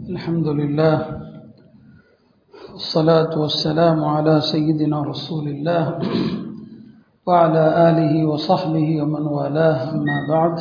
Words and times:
الحمد 0.00 0.46
لله 0.48 1.20
والصلاة 2.72 3.38
والسلام 3.38 4.04
على 4.04 4.40
سيدنا 4.40 5.02
رسول 5.02 5.48
الله 5.48 5.98
وعلى 7.26 7.90
آله 7.90 8.26
وصحبه 8.26 9.02
ومن 9.02 9.26
والاه 9.26 9.90
أما 9.90 10.18
بعد 10.28 10.60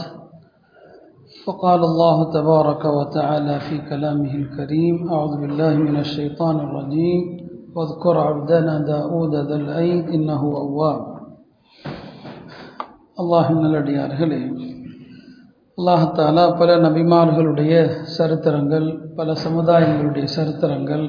فقال 1.45 1.79
الله 1.83 2.31
تبارك 2.33 2.85
وتعالى 2.85 3.59
في 3.59 3.77
كلامه 3.89 4.35
الكريم 4.35 5.09
أعوذ 5.13 5.41
بالله 5.41 5.73
من 5.77 5.97
الشيطان 5.99 6.55
الرجيم 6.59 7.21
واذكر 7.75 8.17
عبدنا 8.17 8.79
داود 8.79 9.35
ذا 9.35 9.55
الأيد 9.55 10.09
إنه 10.09 10.41
أواب. 10.41 11.01
الله 13.19 13.53
من 13.53 13.65
الأديارகளே 13.65 14.68
அல்லாஹாலா 15.79 16.57
பல 16.57 16.77
நபிமார்களுடைய 16.77 17.89
சரித்திரங்கள் 18.17 19.15
பல 19.15 19.33
சமுதாயங்களுடைய 19.47 20.27
சரித்திரங்கள் 20.35 21.05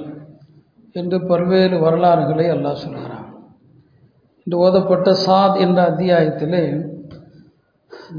என்று 0.92 1.26
பல்வேறு 1.26 1.78
வரலாறுகளை 1.78 2.50
அல்லாஹ் 2.50 2.72
சொல்கிறான். 2.72 3.26
இன்று 4.42 4.58
ஓதப்பட்ட 4.58 5.14
சாத் 5.26 5.58
என்ற 5.58 5.90
அத்தியாயத்திலே 5.90 6.82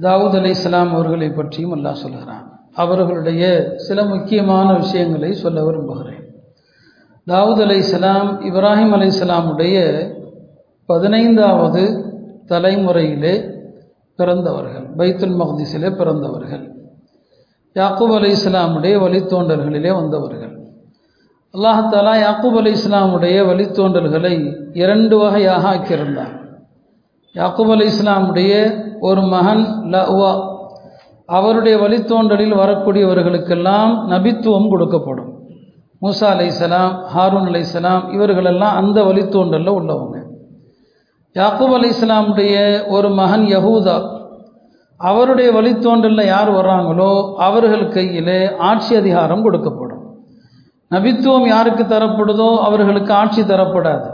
தாவூத் 0.01 0.35
அலி 0.35 0.49
இஸ்லாம் 0.49 0.93
அவர்களை 0.93 1.29
பற்றியும் 1.29 1.75
அல்லாஹ் 1.75 2.01
சொல்கிறான். 2.03 2.61
அவர்களுடைய 2.73 3.73
சில 3.75 4.05
முக்கியமான 4.05 4.73
விஷயங்களை 4.73 5.33
சொல்ல 5.33 5.63
விரும்புகிறேன். 5.63 6.23
தாவூத் 7.27 7.61
அலி 7.61 7.77
இஸ்லாம் 7.77 8.41
இப்ராஹிம் 8.41 8.91
அலி 8.91 9.07
இஸ்லாமுடைய 9.07 9.77
பதினைந்தாவது 10.85 11.83
தலைமுறையிலே 12.45 13.59
பிறந்தவர்கள் 14.15 14.95
பைத்துல் 14.97 15.37
மக்திஸிலே 15.41 15.95
பிறந்தவர்கள். 15.95 16.75
யாக்கூப் 17.75 18.15
அலி 18.15 18.31
இஸ்லாமுடைய 18.31 18.95
வழித்தோன்றல்களிலே 19.05 19.93
வந்தவர்கள். 19.93 20.69
அல்லாஹாலா 21.53 22.13
யாக்கூப் 22.25 22.57
அலி 22.57 22.71
இஸ்லாமுடைய 22.71 23.45
வழித்தோன்றல்களை 23.45 24.55
இரண்டு 24.73 25.17
வகையாக 25.17 25.73
ஆக்கியிருந்தார். 25.73 26.55
யாக்கூப் 27.33 27.71
அலி 27.71 27.85
இஸ்லாமுடைய 27.85 28.83
ஒரு 28.99 29.21
மகன் 29.21 29.65
லவா 29.83 30.49
அவருடைய 31.25 31.77
வழித்தோன்றலில் 31.77 32.55
வரக்கூடியவர்களுக்கெல்லாம் 32.55 33.91
நபித்துவம் 34.09 34.71
கொடுக்கப்படும். 34.71 35.29
மூசா 36.01 36.23
அலை 36.23 36.45
இஸ்லாம் 36.45 37.03
ஹாரூன் 37.15 37.45
அலை 37.45 37.61
இஸ்லாம் 37.61 38.11
இவர்களெல்லாம் 38.11 38.75
அந்த 38.75 39.03
வழித்தோன்றலில் 39.03 39.77
உள்ளவங்க. 39.79 40.20
யாக்கூப் 41.35 41.73
அலி 41.75 41.89
இஸ்லாமுடைய 41.89 42.55
ஒரு 42.95 43.09
மகன் 43.19 43.45
யகூதா 43.51 43.97
அவருடைய 44.99 45.49
வழித்தோன்றலில் 45.57 46.29
யார் 46.31 46.49
வர்றாங்களோ 46.57 47.11
அவர்கள் 47.45 47.85
கையிலே 47.87 48.39
ஆட்சி 48.69 48.93
அதிகாரம் 48.95 49.43
கொடுக்கப்படும். 49.45 50.01
நபித்துவம் 50.91 51.47
யாருக்கு 51.53 51.83
தரப்படுதோ 51.93 52.49
அவர்களுக்கு 52.67 53.13
ஆட்சி 53.13 53.41
தரப்படாது. 53.41 54.09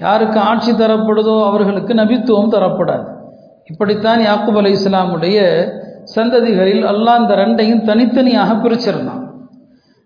யாருக்கு 0.00 0.38
ஆட்சி 0.40 0.72
தரப்படுதோ 0.72 1.36
அவர்களுக்கு 1.48 1.94
நபித்துவம் 1.94 2.52
தரப்படாது. 2.56 3.06
இப்படித்தான் 3.70 4.20
யாக்கூப் 4.28 4.58
அலி 4.62 4.72
இஸ்லாமுடைய 4.78 5.38
சந்ததிகளில் 6.16 6.84
அல்லாஹ் 6.92 7.20
இந்த 7.22 7.34
ரெண்டையும் 7.42 7.84
தனித்தனியாக 7.90 8.50
பிரிச்சிருந்தான். 8.64 9.22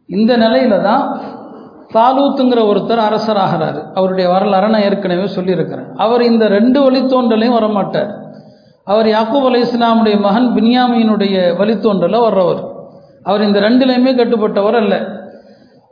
இந்த 0.08 0.32
நிலையில 0.36 0.82
தான் 0.82 1.04
தாலூத்துங்கிற 1.92 2.60
ஒருத்தர் 2.70 3.02
அரசராகிறாரு 3.08 3.92
அவருடைய 3.94 4.30
வரலாறை 4.30 4.68
நான் 4.68 4.80
ஏற்கனவே 4.80 5.26
சொல்லியிருக்கிறேன். 5.26 5.94
அவர் 5.96 6.22
இந்த 6.22 6.48
ரெண்டு 6.48 6.90
வழித்தோன்றலையும் 6.90 7.56
வரமாட்டார். 7.58 8.20
அவர் 8.84 9.06
யாக்கூப் 9.06 9.44
அலி 9.44 9.62
இஸ்லாமுடைய 9.62 10.20
மகன் 10.20 10.54
பின்யாமியினுடைய 10.54 11.56
வழித்தோன்றல 11.56 12.20
வர்றவர். 12.20 12.64
அவர் 13.22 13.42
இந்த 13.42 13.60
ரெண்டுலையுமே 13.60 14.14
கட்டுப்பட்டவர் 14.14 14.74
அல்ல. 14.74 15.20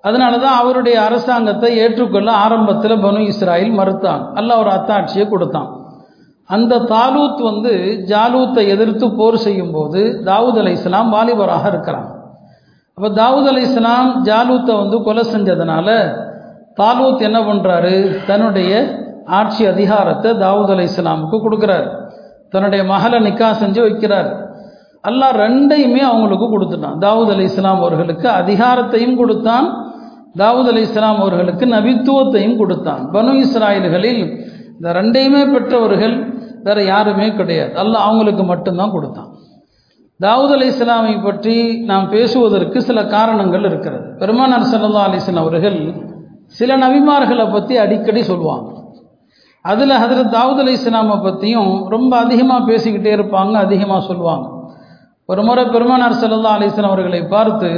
அதனால 0.03 0.39
தான் 0.39 0.59
அவருடைய 0.59 1.03
அரசாங்கத்தை 1.03 1.77
ஏற்றுக்கொள்ள 1.77 2.33
ஆரம்பத்தில் 2.33 2.97
பனு 2.97 3.33
இஸ்ராயில் 3.33 3.73
மறுத்தான். 3.73 4.33
அல்ல 4.35 4.59
ஒரு 4.59 4.71
அத்தாட்சியை 4.71 5.29
கொடுத்தான். 5.29 5.79
அந்த 6.45 6.79
தாலூத் 6.79 7.43
வந்து 7.43 8.05
ஜாலூத்தை 8.07 8.69
எதிர்த்து 8.69 9.17
போர் 9.17 9.37
செய்யும் 9.37 9.73
போது 9.73 10.23
தாவூத் 10.25 10.59
அலை 10.59 10.73
இஸ்லாம் 10.73 11.13
வாலிபராக 11.13 11.67
இருக்கிறான். 11.67 12.20
அப்போ 13.01 13.23
தாவூத் 13.23 13.47
அலி 13.47 13.63
இஸ்லாம் 13.63 14.25
ஜாலூத்தை 14.25 14.77
வந்து 14.77 15.03
கொலை 15.03 15.23
செஞ்சதுனால 15.33 15.89
தாலூத் 16.81 17.23
என்ன 17.23 17.39
பண்ணுறாரு 17.41 18.17
தன்னுடைய 18.27 18.73
ஆட்சி 19.27 19.67
அதிகாரத்தை 19.67 20.31
தாவூத் 20.31 20.71
அலி 20.71 20.85
இஸ்லாமுக்கு 20.85 21.39
கொடுக்குறாரு. 21.45 21.89
தன்னுடைய 22.51 22.85
மகளை 22.85 23.19
நிக்கா 23.21 23.49
செஞ்சு 23.63 23.81
வைக்கிறார். 23.87 24.29
அல்லாஹ் 25.09 25.39
ரெண்டையுமே 25.45 26.03
அவங்களுக்கு 26.11 26.47
கொடுத்துட்டான். 26.47 26.99
தாவூத் 26.99 27.31
அலி 27.31 27.43
இஸ்லாம் 27.43 27.79
அவர்களுக்கு 27.79 28.29
அதிகாரத்தையும் 28.29 29.17
கொடுத்தான். 29.17 29.69
தாவூத் 30.39 30.71
அலி 30.75 30.81
இஸ்லாம் 30.81 31.21
அவர்களுக்கு 31.21 31.67
நபித்துவத்தையும் 31.67 32.57
கொடுத்தான். 32.57 33.11
பனு 33.13 33.45
இஸ்ராயல்களில் 33.47 34.23
இந்த 34.73 34.93
ரெண்டையுமே 34.93 35.53
பெற்றவர்கள் 35.53 36.35
வேற 36.63 36.83
யாருமே 36.83 37.35
கிடையாது. 37.35 37.73
அல்லாஹ் 37.83 38.07
அவங்களுக்கு 38.11 38.45
மட்டும்தான் 38.45 38.91
கொடுத்தான். 38.91 39.30
தாவூத் 40.21 40.53
அலி 40.55 40.67
இஸ்லாமை 40.67 41.13
பற்றி 41.23 41.55
நாம் 41.91 42.09
பேசுவதற்கு 42.11 42.79
சில 42.89 43.05
காரணங்கள் 43.05 43.65
இருக்கிறது. 43.65 44.05
பெருமானார் 44.19 44.67
சல்லா 44.73 45.05
அலிஸ்லாம் 45.09 45.45
அவர்கள் 45.45 45.79
சில 46.59 46.77
நபிமார்களை 46.77 47.53
பற்றி 47.53 47.77
அடிக்கடி 47.77 48.23
சொல்லுவாங்க 48.23 48.69
அதில் 49.65 49.95
ஹதரத் 50.03 50.33
தாவூத் 50.35 50.61
அலி 50.65 50.73
இஸ்லாமை 50.73 51.17
பற்றியும் 51.23 51.71
ரொம்ப 51.89 52.13
அதிகமாக 52.19 52.73
பேசிக்கிட்டே 52.73 53.13
இருப்பாங்க 53.19 53.55
அதிகமாக 53.67 54.01
சொல்லுவாங்க 54.01 54.47
ஒரு 55.29 55.43
முறை 55.43 55.65
பெருமானார் 55.65 56.19
சல்லா 56.23 56.53
அலிஸ்லாம் 56.59 56.93
அவர்களை 56.93 57.23
பார்த்து 57.27 57.71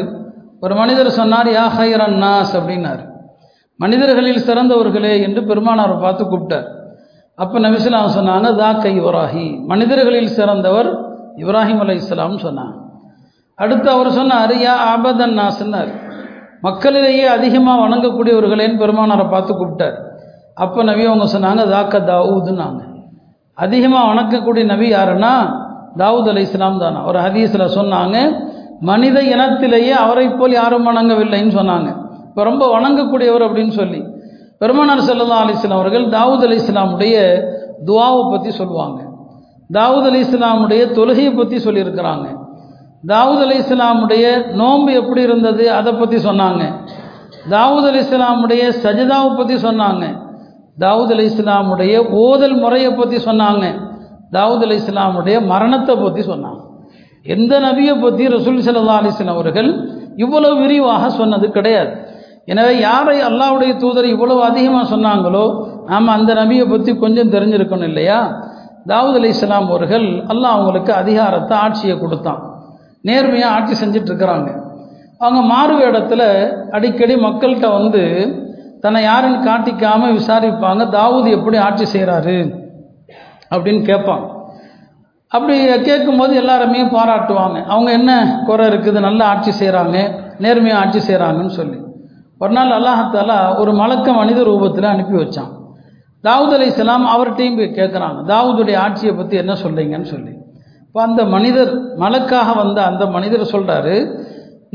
ஒரு 0.60 0.74
மனிதர் 0.74 1.16
சொன்னார் 1.20 1.48
யா 1.48 1.64
ஹைரன் 1.78 2.18
நாஸ் 2.24 2.52
அப்படின்னார். 2.58 3.00
மனிதர்களில் 3.80 4.44
சிறந்தவர்களே 4.46 5.14
என்று 5.22 5.40
பெருமானாரை 5.40 6.00
பார்த்து 6.00 6.24
கூப்பிட்டார். 6.24 6.66
அப்போ 7.38 7.58
நபிஸ்லாம் 7.58 8.14
சொன்னாங்க 8.18 8.48
தா 8.56 8.72
கை 8.72 9.00
இவராஹி 9.00 9.46
மனிதர்களில் 9.66 10.30
சிறந்தவர் 10.38 10.90
இப்ராஹிம் 11.40 11.78
அலை 11.78 11.96
இஸ்லாம் 11.96 12.38
சொன்னாங்க. 12.46 12.74
அடுத்து 13.54 13.90
அவர் 13.90 14.10
சொன்னார் 14.10 14.54
யா 14.64 14.74
ஆபதன் 14.92 15.36
நாஸ்னார் 15.40 15.92
மக்களிலேயே 16.66 17.24
அதிகமாக 17.36 17.82
வணங்கக்கூடியவர்களேன்னு 17.84 18.80
பெருமானாரை 18.82 19.30
பார்த்து 19.30 19.52
கூப்பிட்டார். 19.54 19.96
அப்போ 20.54 20.82
நபி 20.82 21.06
அவங்க 21.06 21.26
சொன்னாங்க 21.34 21.68
தாக்க 21.70 21.98
தாவூதுன்னாங்க. 21.98 22.80
அதிகமாக 23.54 24.08
வணக்கக்கூடிய 24.12 24.64
நபி 24.64 24.86
யாருன்னா 24.94 25.32
தாவூத் 26.02 26.28
அலி 26.32 26.40
இஸ்லாம் 26.40 26.78
தானா. 26.78 27.04
ஒரு 27.04 27.18
ஹதீஸில் 27.18 27.74
சொன்னாங்க 27.78 28.16
மனித 28.80 29.20
இனத்திலேயே 29.20 29.90
அவரை 29.90 30.28
போல் 30.28 30.52
யாரும் 30.52 30.86
வணங்கவில்லைன்னு 30.90 31.54
சொன்னாங்க. 31.58 31.88
இப்போ 32.28 32.44
ரொம்ப 32.44 32.66
வணங்கக்கூடியவர் 32.72 33.46
அப்படின்னு 33.48 33.74
சொல்லி. 33.80 34.00
பெருமானார் 34.58 35.00
செல்லா 35.00 35.38
அலி 35.44 35.52
இஸ்லாம் 35.52 35.80
அவர்கள் 35.80 36.04
தாவூத் 36.16 36.44
அலி 36.48 36.56
இஸ்லாமுடைய 36.62 37.16
துவாவை 37.88 38.30
பற்றி 38.30 38.50
சொல்லுவாங்க. 38.50 39.00
தாவூத் 39.74 40.06
அலி 40.10 40.20
இஸ்லாமுடைய 40.20 40.82
தொழுகையை 40.98 41.36
பற்றி 41.36 41.56
சொல்லியிருக்கிறாங்க. 41.56 42.26
தாவூத் 43.06 43.42
அலி 43.46 43.56
இஸ்லாமுடைய 43.58 44.52
நோன்பு 44.54 44.92
எப்படி 44.92 45.22
இருந்தது? 45.22 45.72
அதை 45.72 45.92
பற்றி 45.92 46.16
சொன்னாங்க. 46.16 46.62
தாவூத் 47.50 47.86
அலி 47.90 47.98
இஸ்லாமுடைய 47.98 48.62
சஜிதாவை 48.82 49.36
பற்றி 49.36 49.54
சொன்னாங்க. 49.54 50.04
தாவூத் 50.78 51.10
அலி 51.10 51.24
இஸ்லாமுடைய 51.26 51.94
ஓதல் 52.10 52.56
முறையை 52.58 52.90
பற்றி 52.92 53.16
சொன்னாங்க. 53.16 53.64
தாவூத் 54.32 54.62
அலி 54.62 54.76
இஸ்லாமுடைய 54.76 55.46
மரணத்தை 55.46 55.96
பற்றி 55.96 56.20
சொன்னாங்க. 56.20 56.60
எந்த 57.22 57.60
நபியை 57.60 58.00
பற்றி 58.00 58.26
ரசூல் 58.26 58.62
சல்லா 58.68 59.00
அலிஸ்லாம் 59.00 59.34
அவர்கள் 59.36 59.70
இவ்வளவு 60.16 60.56
விரிவாக 60.56 61.10
சொன்னது 61.10 61.50
கிடையாது. 61.50 61.92
எனவே 62.44 62.78
யாரை 62.78 63.20
அல்லாவுடைய 63.20 63.76
தூதர் 63.76 64.04
இவ்வளவு 64.04 64.42
அதிகமாக 64.42 64.96
சொன்னாங்களோ 64.96 65.44
நாம் 65.86 66.08
அந்த 66.08 66.34
நபியை 66.34 66.70
பற்றி 66.70 66.96
கொஞ்சம் 66.96 67.30
தெரிஞ்சிருக்கணும் 67.30 67.90
இல்லையா? 67.92 68.42
தாவூத் 68.90 69.18
அலி 69.18 69.30
இஸ்லாம் 69.34 69.68
அவர்கள் 69.70 70.06
அல்லாஹ் 70.32 70.54
அவங்களுக்கு 70.56 70.92
அதிகாரத்தை 71.02 71.54
ஆட்சியை 71.64 71.94
கொடுத்தான். 71.98 72.40
நேர்மையாக 73.08 73.54
ஆட்சி 73.56 73.74
செஞ்சுட்டு 73.82 74.10
இருக்கிறாங்க 74.10 74.48
அவங்க 75.24 75.40
மாறு 75.52 75.74
இடத்துல 75.88 76.22
அடிக்கடி 76.76 77.14
மக்கள்கிட்ட 77.26 77.66
வந்து 77.78 78.02
தன்னை 78.84 79.00
யாருன்னு 79.02 79.38
காட்டிக்காமல் 79.48 80.16
விசாரிப்பாங்க 80.18 80.82
தாவூது 80.96 81.28
எப்படி 81.38 81.56
ஆட்சி 81.66 81.84
செய்கிறாரு 81.94 82.36
அப்படின்னு 83.52 83.82
கேட்பாங்க. 83.90 84.26
அப்படி 85.36 85.56
கேட்கும்போது 85.88 86.32
எல்லாருமே 86.40 86.80
பாராட்டுவாங்க. 86.96 87.58
அவங்க 87.72 87.90
என்ன 87.98 88.12
குறை 88.48 88.64
இருக்குது 88.70 89.06
நல்லா 89.08 89.24
ஆட்சி 89.32 89.52
செய்கிறாங்க 89.60 89.96
நேர்மையாக 90.44 90.80
ஆட்சி 90.82 91.00
செய்கிறாங்கன்னு 91.08 91.54
சொல்லி. 91.60 91.78
ஒரு 92.42 92.52
நாள் 92.58 92.76
அல்லாஹத்தாலா 92.78 93.38
ஒரு 93.62 93.72
மலக்க 93.80 94.12
மனித 94.20 94.40
ரூபத்தில் 94.50 94.92
அனுப்பி 94.94 95.16
வச்சான். 95.22 95.50
தாவூத் 96.26 96.54
அலி 96.56 96.66
இஸ்லாம் 96.72 97.06
அவர்கிட்டையும் 97.14 97.58
போய் 97.60 97.76
கேட்குறாங்க 97.78 98.18
தாவூதுடைய 98.30 98.76
ஆட்சியை 98.84 99.12
பற்றி 99.20 99.36
என்ன 99.42 99.54
சொல்கிறீங்கன்னு 99.62 100.08
சொல்லி. 100.14 100.32
இப்போ 100.86 101.00
அந்த 101.08 101.22
மனிதர் 101.34 101.72
மலக்காக 102.02 102.48
வந்த 102.62 102.78
அந்த 102.90 103.04
மனிதர் 103.16 103.52
சொல்கிறாரு 103.54 103.94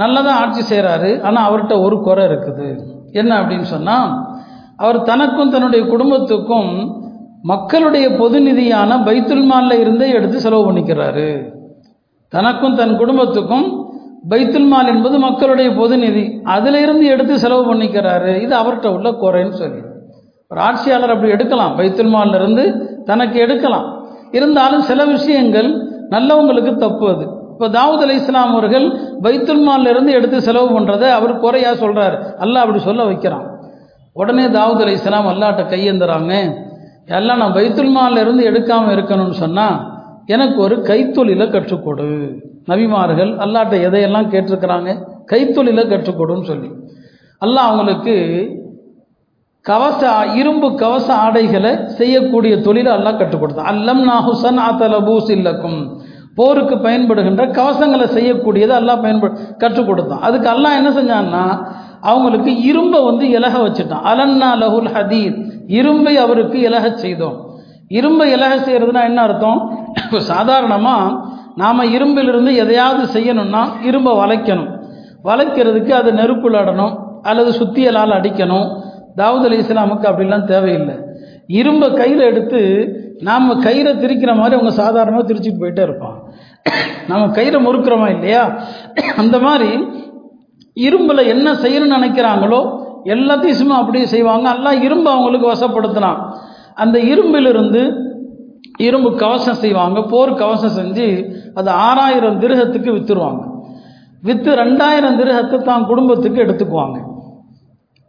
நல்லதாக 0.02 0.40
ஆட்சி 0.44 0.62
செய்கிறாரு 0.72 1.12
ஆனால் 1.28 1.46
அவர்கிட்ட 1.50 1.76
ஒரு 1.86 1.98
குறை 2.08 2.24
இருக்குது. 2.30 2.68
என்ன 3.20 3.32
அப்படின்னு 3.42 3.68
சொன்னால் 3.76 4.10
அவர் 4.84 5.00
தனக்கும் 5.12 5.54
தன்னுடைய 5.54 5.84
குடும்பத்துக்கும் 5.94 6.72
மக்களுடைய 7.52 8.08
பொது 8.20 8.38
நிதியான 8.48 8.98
பைத்துல்மாலில் 9.08 9.82
இருந்தே 9.84 10.08
எடுத்து 10.18 10.38
செலவு 10.46 10.64
பண்ணிக்கிறாரு. 10.68 11.30
தனக்கும் 12.34 12.78
தன் 12.80 12.96
குடும்பத்துக்கும் 13.02 13.68
பைத்துல் 14.32 14.70
மால் 14.72 14.92
என்பது 14.94 15.18
மக்களுடைய 15.26 15.70
பொது 15.82 15.98
நிதி 15.98 16.24
அதிலிருந்து 16.56 17.06
எடுத்து 17.14 17.36
செலவு 17.44 17.64
பண்ணிக்கிறாரு. 17.70 18.34
இது 18.46 18.54
அவர்கிட்ட 18.62 18.88
உள்ள 18.96 19.10
குறைன்னு 19.24 19.56
சொல்லி. 19.62 19.82
ஒரு 20.50 20.62
ஆட்சியாளர் 20.62 21.10
அப்படி 21.10 21.32
எடுக்கலாம் 21.32 21.80
பைத்துல் 21.80 23.04
தனக்கு 23.06 23.40
எடுக்கலாம். 23.40 24.12
இருந்தாலும் 24.32 24.82
சில 24.82 25.06
விஷயங்கள் 25.06 25.68
நல்லவங்களுக்கு 26.10 26.76
தப்பு 26.76 27.10
அது. 27.10 27.26
இப்போ 27.52 27.68
தாவூத் 27.68 28.04
அலி 28.06 28.16
இஸ்லாம் 28.16 28.52
அவர்கள் 28.52 28.86
பைத்துல் 29.22 30.08
எடுத்து 30.08 30.42
செலவு 30.42 30.80
பண்ணுறதை 30.80 31.10
அவர் 31.10 31.40
குறையா 31.40 31.76
சொல்கிறார் 31.76 32.38
அல்லாஹ் 32.40 32.64
அப்படி 32.66 32.80
சொல்ல 32.80 33.04
வைக்கிறான். 33.04 33.46
உடனே 34.14 34.46
தாவூத் 34.48 34.82
அலி 34.82 34.92
இஸ்லாம் 34.92 35.28
அல்லாட்ட 35.28 35.64
கையெந்துறாங்க. 35.74 36.56
எல்லாம் 37.06 37.38
நான் 37.38 37.54
பைத்துல் 37.54 38.46
எடுக்காமல் 38.50 38.96
இருக்கணும்னு 38.98 39.30
சொன்னால் 39.30 39.78
எனக்கு 40.26 40.62
ஒரு 40.62 40.76
கைத்தொழிலை 40.76 41.48
கற்றுக்கொடு. 41.50 42.36
நபிமார்கள் 42.68 43.32
அல்லாட்ட 43.38 43.76
எதையெல்லாம் 43.88 44.32
கேட்டிருக்கிறாங்க? 44.32 45.04
கைத்தொழிலை 45.32 45.84
கற்றுக்கொடுன்னு 45.88 46.44
சொல்லி. 46.44 46.72
அல்லாஹ் 47.46 47.68
அவங்களுக்கு 47.70 48.16
கவச 49.70 50.02
இரும்பு 50.40 50.68
கவச 50.76 51.08
ஆடைகளை 51.26 51.72
செய்யக்கூடிய 52.00 52.54
தொழிலை 52.68 52.92
எல்லாம் 52.94 53.18
கற்றுக் 53.18 53.42
கொடுத்தான் 53.42 53.72
அல்லம் 53.72 54.04
நாஹுசன் 54.10 54.60
ஆத்தலபூஸ் 54.68 55.30
இல்லக்கும் 55.38 55.80
போருக்கு 56.36 56.76
பயன்படுகின்ற 56.76 57.44
கவசங்களை 57.60 58.06
செய்யக்கூடியதை 58.18 58.76
எல்லாம் 58.82 59.02
பயன்படு 59.02 59.34
கற்றுக் 59.58 59.88
கொடுத்தான் 59.88 60.24
அதுக்கு 60.28 60.50
எல்லாம் 60.50 60.78
என்ன 60.80 60.90
செஞ்சான்னா 61.00 61.44
அவங்களுக்கு 62.02 62.52
இரும்பை 62.62 63.00
வந்து 63.04 63.26
இலக 63.30 63.54
வச்சுட்டான். 63.60 64.04
அலன்னா 64.12 64.50
லஹுல் 64.64 64.90
ஹதீத். 64.96 65.38
இரும்பை 65.80 66.14
அவருக்கு 66.18 66.58
இலக 66.60 66.92
செய்தோம். 67.04 67.38
இரும்பை 67.88 68.28
இலக 68.32 68.54
செய்கிறதுனா 68.56 69.02
என்ன 69.04 69.20
அர்த்தம்? 69.22 69.60
இப்போ 70.04 70.20
சாதாரணமாக 70.20 71.16
நாம் 71.56 71.92
இரும்பிலிருந்து 71.96 72.52
எதையாவது 72.64 73.06
செய்யணும்னா 73.16 73.62
இரும்பை 73.84 74.14
வளைக்கணும். 74.14 74.70
வளைக்கிறதுக்கு 75.24 75.92
அது 75.92 76.12
நெருப்புலாடணும் 76.12 76.94
அல்லது 77.22 77.52
சுத்தியலால் 77.60 78.18
அடிக்கணும் 78.20 78.68
தாவூத் 79.20 79.48
அலி 79.48 79.58
இஸ்லாமுக்கு 79.64 80.08
அப்படிலாம் 80.10 80.50
தேவையில்லை. 80.54 80.96
இரும்பை 81.60 81.88
கையில் 82.00 82.24
எடுத்து 82.30 82.60
நாம் 83.28 83.48
கயிறை 83.66 83.92
திரிக்கிற 84.02 84.32
மாதிரி 84.40 84.58
அவங்க 84.58 84.72
சாதாரணமாக 84.82 85.26
திரிச்சிட்டு 85.30 85.62
போயிட்டே 85.62 85.84
இருப்பான் 85.88 86.18
நம்ம 87.10 87.24
கயிறை 87.38 87.60
முறுக்கிறோமா 87.68 88.08
இல்லையா? 88.16 88.44
அந்த 89.22 89.38
மாதிரி 89.46 89.70
இரும்பில் 90.88 91.30
என்ன 91.34 91.48
செய்யணும்னு 91.64 91.98
நினைக்கிறாங்களோ 91.98 92.62
எல்லாத்தையும் 93.16 93.60
சும்மா 93.62 93.76
அப்படியே 93.82 94.06
செய்வாங்க. 94.14 94.48
எல்லாம் 94.58 94.84
இரும்பு 94.88 95.10
அவங்களுக்கு 95.14 95.48
வசப்படுத்தினான் 95.54 96.20
அந்த 96.84 96.98
இரும்பிலிருந்து 97.12 97.82
இரும்பு 98.88 99.10
கவசம் 99.22 99.62
செய்வாங்க. 99.64 100.00
போர் 100.14 100.40
கவசம் 100.42 100.78
செஞ்சு 100.80 101.08
அது 101.60 101.70
ஆறாயிரம் 101.88 102.42
திருகத்துக்கு 102.44 102.90
விற்றுருவாங்க 102.98 103.44
விற்று 104.28 104.52
ரெண்டாயிரம் 104.64 105.18
திருகத்தை 105.20 105.58
தான் 105.70 105.88
குடும்பத்துக்கு 105.92 106.40
எடுத்துக்குவாங்க. 106.46 106.98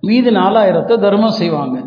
மீதி 0.00 0.30
நாலாயிரத்தை 0.30 0.98
தர்மம் 0.98 1.38
செய்வாங்க. 1.40 1.78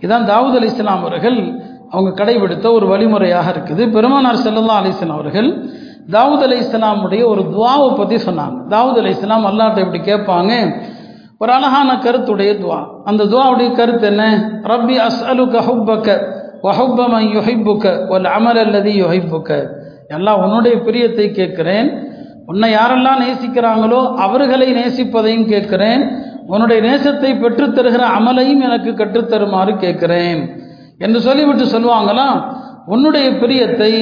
இதான் 0.00 0.26
தாவூத் 0.30 0.56
அலி 0.56 0.66
இஸ்லாம் 0.66 1.00
அவர்கள் 1.00 1.60
அவங்க 1.90 2.24
கடைபிடித்த 2.24 2.72
ஒரு 2.72 2.86
வழிமுறையாக 2.86 3.50
இருக்குது. 3.50 3.90
பெருமானார் 3.90 4.36
செல்லல்லா 4.36 4.76
அலிஸ்லாம் 4.82 5.18
அவர்கள் 5.18 5.70
தாவூத் 6.10 6.42
அலி 6.42 6.58
இஸ்லாமுடைய 6.60 7.24
ஒரு 7.24 7.42
துவாவை 7.42 7.96
பற்றி 7.96 8.16
சொன்னாங்க. 8.16 8.56
தாவூத் 8.68 8.98
அலி 8.98 9.08
இஸ்லாம் 9.08 9.46
அல்லாட்ட 9.46 9.78
இப்படி 9.78 10.00
கேட்பாங்க 10.12 10.82
ஒரு 11.38 11.52
அழகான 11.52 11.94
கருத்துடைய 11.94 12.52
துவா. 12.62 12.86
அந்த 13.04 13.24
துவாவுடைய 13.24 13.72
கருத்து 13.72 14.06
என்ன? 14.06 14.24
ரப்பி 14.62 14.96
அஸ் 15.06 15.24
அலு 15.26 15.44
கஹுப்பக்க 15.44 16.08
வஹுப்பம 16.62 17.20
யுஹிப்புக்க 17.34 17.86
ஒல் 18.08 18.28
அமல் 18.38 18.58
அல்லதி 18.64 19.02
யுஹிப்புக்க. 19.02 19.68
எல்லாம் 20.08 20.40
உன்னுடைய 20.40 20.76
பிரியத்தை 20.76 21.30
கேட்கிறேன். 21.30 22.06
உன்னை 22.46 22.74
யாரெல்லாம் 22.74 23.20
நேசிக்கிறாங்களோ 23.24 24.14
அவர்களை 24.14 24.74
நேசிப்பதையும் 24.74 25.48
கேட்கிறேன். 25.48 26.02
உன்னுடைய 26.52 26.78
நேசத்தை 26.88 27.30
பெற்றுத்தருகிற 27.42 28.04
அமலையும் 28.18 28.64
எனக்கு 28.68 28.90
கற்றுத்தருமாறு 28.90 29.72
கேட்கிறேன். 29.76 30.40
என்று 31.04 31.18
சொல்லிவிட்டு 31.26 31.64
சொல்லுவாங்களாம் 31.74 32.38
உன்னுடைய 32.86 33.28
பிரியத்தை 33.42 33.92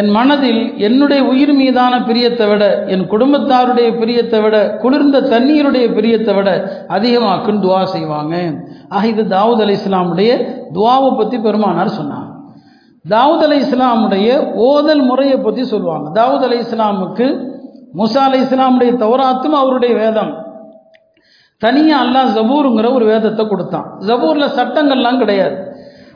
என் 0.00 0.10
மனதில் 0.16 0.60
என்னுடைய 0.86 1.20
உயிர் 1.30 1.52
மீதான 1.52 1.94
பிரியத்தை 2.08 2.46
விட 2.48 2.64
என் 2.86 3.04
குடும்பத்தாருடைய 3.12 3.88
பிரியத்தை 4.00 4.38
விட 4.42 4.56
குளிர்ந்த 4.82 5.22
தண்ணீருடைய 5.32 5.86
பிரியத்தை 5.96 6.34
விட 6.34 6.50
அதிகமாக்குன்னு 6.88 7.64
துவா 7.64 7.80
செய்வாங்க. 7.94 8.34
ஆக 8.88 9.06
இது 9.06 9.22
தாவூத் 9.36 9.62
அலி 9.64 9.74
இஸ்லாமுடைய 9.80 10.30
துவாவை 10.74 11.10
பற்றி 11.16 11.38
பெருமானார் 11.38 11.96
சொன்னாங்க 12.00 12.28
தாவூத் 13.04 13.44
அலி 13.46 13.58
இஸ்லாமுடைய 13.64 14.28
ஓதல் 14.68 15.02
முறையை 15.02 15.38
பற்றி 15.46 15.64
சொல்லுவாங்க 15.64 16.06
தாவூத் 16.20 16.46
அலி 16.48 16.58
இஸ்லாமுக்கு 16.66 17.26
முசா 18.00 18.22
அலி 18.28 18.40
இஸ்லாமுடைய 18.44 18.92
தௌராத்தும் 19.04 19.58
அவருடைய 19.62 19.94
வேதம். 19.94 20.32
தனியாக 21.64 22.02
அல்லாஹ் 22.04 22.28
ஜபூருங்கிற 22.38 22.86
ஒரு 22.98 23.04
வேதத்தை 23.12 23.44
கொடுத்தான். 23.52 23.86
ஜபூரில் 24.08 24.54
சட்டங்கள்லாம் 24.58 25.20
கிடையாது. 25.22 25.56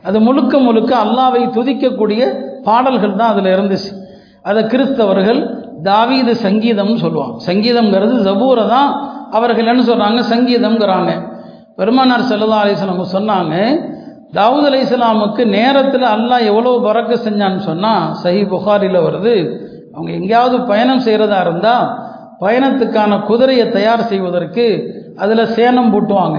அது 0.07 0.17
முழுக்க 0.27 0.53
முழுக்க 0.67 0.91
அல்லாவை 1.03 1.41
துதிக்கக்கூடிய 1.57 2.21
பாடல்கள் 2.67 3.19
தான் 3.19 3.31
அதில் 3.33 3.49
இருந்துச்சு. 3.55 3.91
அதை 4.49 4.61
கிறிஸ்தவர்கள் 4.71 5.41
தாவீது 5.89 6.33
சங்கீதம்னு 6.45 7.03
சொல்லுவாங்க. 7.05 7.35
சங்கீதம்ங்கிறது 7.49 8.15
ஜபூரை 8.27 8.65
தான் 8.75 8.89
அவர்கள் 9.37 9.69
என்ன 9.71 9.83
சொல்கிறாங்க 9.91 10.21
சங்கீதம்ங்கிறாங்க. 10.33 11.11
பெருமானார் 11.79 12.29
செல்லதா 12.31 12.59
அலிஸ்லாம் 12.63 13.15
சொன்னாங்க 13.17 13.55
தாவூத் 14.37 14.67
அலி 14.69 14.79
இஸ்லாமுக்கு 14.85 15.43
நேரத்தில் 15.57 16.05
அல்லாஹ் 16.15 16.47
எவ்வளோ 16.51 16.71
பறக்க 16.85 17.13
செஞ்சான்னு 17.27 17.61
சொன்னால் 17.69 18.05
சஹி 18.23 18.41
புகாரில் 18.53 18.99
வருது. 19.05 19.35
அவங்க 19.95 20.11
எங்கேயாவது 20.19 20.57
பயணம் 20.71 21.03
செய்கிறதா 21.07 21.39
இருந்தால் 21.45 21.85
பயணத்துக்கான 22.43 23.19
குதிரையை 23.29 23.65
தயார் 23.75 24.09
செய்வதற்கு 24.11 24.65
அதில் 25.17 25.51
சேனம் 25.57 25.91
பூட்டுவாங்க. 25.93 26.37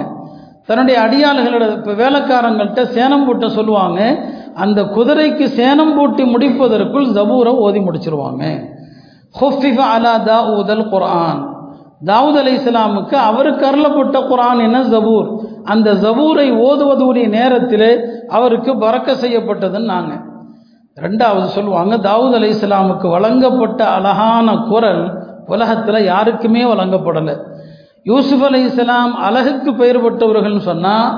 தன்னுடைய 0.66 1.00
அடியாளர்களோட 1.00 1.64
இப்போ 1.76 1.92
வேலைக்காரங்கள்ட்ட 1.92 2.82
சேனம் 2.96 3.24
பூட்ட 3.26 3.46
சொல்லுவாங்க. 3.46 4.00
அந்த 4.54 4.82
குதிரைக்கு 4.82 5.46
சேனம் 5.58 5.94
பூட்டி 5.96 6.24
முடிப்பதற்குள் 6.24 7.06
ஜபூரை 7.18 7.52
ஓதி 7.64 7.78
முடிச்சிருவாங்க. 7.78 8.44
ஹொஃபிஃப 9.40 9.78
அலா 9.94 10.12
தாவூதல் 10.24 10.56
ஊதல் 10.56 10.88
குரான் 10.90 11.40
தாவூத் 12.04 12.38
அலி 12.38 12.52
இஸ்லாமுக்கு 12.56 13.14
அவருக்கு 13.14 13.66
அருளப்பட்ட 13.66 14.18
குரான் 14.30 14.60
என்ன? 14.62 14.78
ஜபூர். 14.82 15.28
அந்த 15.64 15.94
ஜபூரை 15.94 16.46
ஓதுவதுடைய 16.66 17.28
நேரத்தில் 17.28 17.88
அவருக்கு 18.28 18.78
பறக்க 18.78 19.12
செய்யப்பட்டதுன்னு 19.12 19.92
நாங்கள் 19.94 20.22
ரெண்டாவது 20.96 21.44
சொல்லுவாங்க 21.44 21.96
தாவூத் 21.96 22.34
அலி 22.34 22.48
இஸ்லாமுக்கு 22.50 23.10
வழங்கப்பட்ட 23.10 23.86
அழகான 23.86 24.56
குரல் 24.68 25.02
உலகத்தில் 25.46 26.04
யாருக்குமே 26.04 26.64
வழங்கப்படலை. 26.64 27.34
யூசுப் 28.08 28.42
அலை 28.44 28.64
இஸ்லாம் 28.64 29.14
அழகுக்கு 29.14 29.70
பெயர் 29.74 30.04
பெற்றவர்கள்னு 30.04 30.64
சொன்னால் 30.66 31.08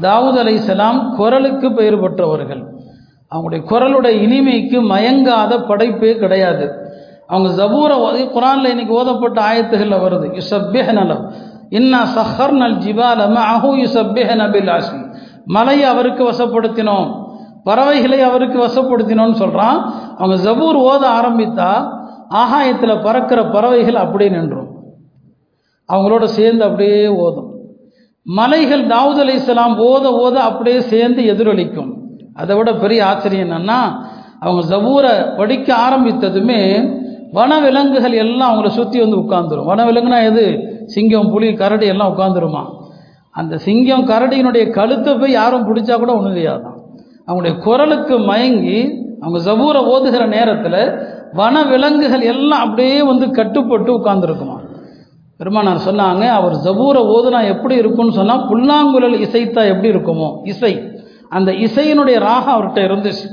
தாவூத் 0.00 0.38
அலை 0.42 0.54
இஸ்லாம் 0.54 1.14
குரலுக்கு 1.16 1.72
பெயர் 1.72 1.98
பெற்றவர்கள். 2.00 2.62
அவங்களுடைய 3.32 3.62
குரலுடைய 3.72 4.14
இனிமைக்கு 4.26 4.78
மயங்காத 4.92 5.58
படைப்பே 5.70 6.12
கிடையாது. 6.18 6.64
அவங்க 7.26 7.48
ஜபூரை 7.60 7.96
குரானில் 8.36 8.72
இன்னைக்கு 8.74 8.94
ஓதப்பட்ட 9.00 9.38
ஆயத்துகளில் 9.50 10.02
வருது. 10.04 10.26
யுசப்பேஹ 10.38 10.92
நலம் 10.92 11.22
இன்னா 11.68 12.00
சஹர் 12.16 12.56
நல் 12.62 12.78
ஜிபாலம் 12.78 13.38
அஹூ 13.52 13.70
யுசப்பேஹ 13.84 14.30
நபில் 14.42 14.70
ஆசி 14.70 14.98
மலையை 15.44 15.86
அவருக்கு 15.92 16.22
வசப்படுத்தினோம். 16.30 17.08
பறவைகளை 17.64 18.20
அவருக்கு 18.20 18.58
வசப்படுத்தினோம்னு 18.66 19.40
சொல்கிறான் 19.44 19.78
அவங்க 20.18 20.36
ஜபூர் 20.50 20.78
ஓத 20.90 21.04
ஆரம்பித்தா 21.20 21.72
ஆகாயத்தில் 22.42 23.02
பறக்கிற 23.02 23.40
பறவைகள் 23.54 24.02
அப்படியே 24.04 24.30
நின்றும். 24.30 24.68
அவங்களோட 25.92 26.24
சேர்ந்து 26.24 26.64
அப்படியே 26.64 27.06
ஓதும். 27.06 27.48
மலைகள் 28.26 28.86
தாவூத் 28.86 29.22
அலி 29.24 29.34
இஸ்லாம் 29.34 29.78
ஓத 29.78 30.06
ஓத 30.24 30.32
அப்படியே 30.32 30.80
சேர்ந்து 30.80 31.22
எதிரொலிக்கும். 31.22 31.90
அதை 32.34 32.56
விட 32.56 32.74
பெரிய 32.74 33.06
ஆச்சரியம் 33.06 33.50
என்னன்னா 33.50 33.80
அவங்க 34.40 34.76
ஜபூரை 34.76 35.36
படிக்க 35.36 35.74
ஆரம்பித்ததுமே 35.74 36.60
வனவிலங்குகள் 37.32 38.12
எல்லாம் 38.12 38.52
அவங்கள 38.52 38.68
சுற்றி 38.68 39.00
வந்து 39.00 39.16
உட்காந்துரும் 39.16 39.68
வனவிலங்குனா 39.68 40.22
எது? 40.24 40.44
சிங்கம் 40.86 41.30
புலி 41.30 41.54
கரடி 41.54 41.86
எல்லாம் 41.86 42.18
உட்காந்துருமா 42.18 42.62
அந்த 43.30 43.58
சிங்கம் 43.58 44.08
கரடியினுடைய 44.08 44.70
கழுத்தை 44.70 45.14
போய் 45.14 45.32
யாரும் 45.32 45.66
பிடிச்சா 45.68 45.94
கூட 45.98 46.12
ஒன்றும் 46.14 46.36
செய்யாதான். 46.36 46.76
அவங்களுடைய 47.26 47.58
குரலுக்கு 47.58 48.18
மயங்கி 48.18 48.78
அவங்க 49.20 49.38
ஜபூரை 49.50 49.80
ஓதுகிற 49.92 50.26
நேரத்தில் 50.26 50.80
வனவிலங்குகள் 51.36 52.20
எல்லாம் 52.20 52.60
அப்படியே 52.60 53.02
வந்து 53.02 53.30
கட்டுப்பட்டு 53.30 53.90
உட்காந்துருக்குமா 53.98 54.56
பெருமானார் 55.42 55.86
சொன்னாங்க 55.86 56.28
அவர் 56.28 56.54
ஜபூரை 56.64 57.00
ஓதுனா 57.14 57.38
எப்படி 57.46 57.74
இருக்கும்னு 57.74 58.12
சொன்னால் 58.12 58.46
புல்லாங்குழல் 58.50 59.16
இசைத்தா 59.26 59.62
எப்படி 59.66 59.88
இருக்குமோ 59.90 60.28
இசை. 60.42 60.72
அந்த 61.28 61.52
இசையினுடைய 61.52 62.18
ராகம் 62.18 62.54
அவர்கிட்ட 62.56 62.80
இருந்துச்சு. 62.88 63.26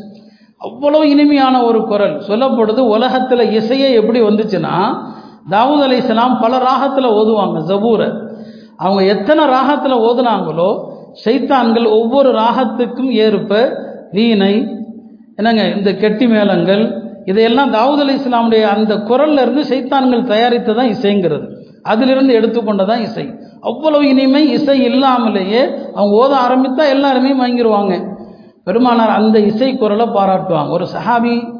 அவ்வளோ 0.61 1.03
இனிமையான 1.03 1.63
ஒரு 1.63 1.85
குரல். 1.85 2.21
சொல்லப்படுது 2.27 2.79
உலகத்தில் 2.79 3.39
இசையே 3.39 3.91
எப்படி 3.91 4.21
வந்துச்சுன்னா 4.21 4.73
தாவூத் 5.49 5.83
அலி 5.83 5.95
இஸ்லாம் 5.95 6.39
பல 6.39 6.57
ராகத்தில் 6.57 7.05
ஓதுவாங்க 7.05 7.59
ஜபூரை. 7.69 8.09
அவங்க 8.77 9.03
எத்தனை 9.03 9.45
ராகத்தில் 9.45 10.03
ஓதுனாங்களோ 10.07 10.69
சைத்தான்கள் 11.25 11.87
ஒவ்வொரு 11.89 12.31
ராகத்துக்கும் 12.31 13.11
ஏற்ப 13.25 13.79
வீணை 14.11 14.53
என்னங்க 15.35 15.63
இந்த 15.77 15.93
கெட்டி 15.93 16.27
மேளங்கள் 16.27 16.83
இதையெல்லாம் 17.25 17.73
தாவூத் 17.73 18.03
அலி 18.03 18.13
இஸ்லாமுடைய 18.13 18.61
அந்த 18.61 18.95
குரல்ல 18.95 19.41
இருந்து 19.41 19.63
சைத்தான்கள் 19.63 20.23
தயாரித்து 20.23 20.75
தான் 20.75 20.87
இசைங்கிறது. 20.87 21.47
அதிலிருந்து 21.83 22.39
எடுத்துக்கொண்டதான் 22.39 22.99
இசை. 22.99 23.33
அவ்வளவு 23.61 24.07
இனிமை 24.07 24.51
இசை 24.51 24.83
இல்லாமலேயே 24.83 25.61
அவங்க 25.93 26.13
ஓத 26.21 26.33
ஆரம்பித்தா 26.45 26.89
எல்லாருமே 26.89 27.33
வாங்கிடுவாங்க 27.33 28.17
பெருமானார் 28.63 29.09
அந்த 29.09 29.39
இசை 29.39 29.77
குரலை 29.77 30.05
பாராட்டுவாங்க. 30.05 30.69
ஒரு 30.69 30.85
சஹாபி 30.85 31.57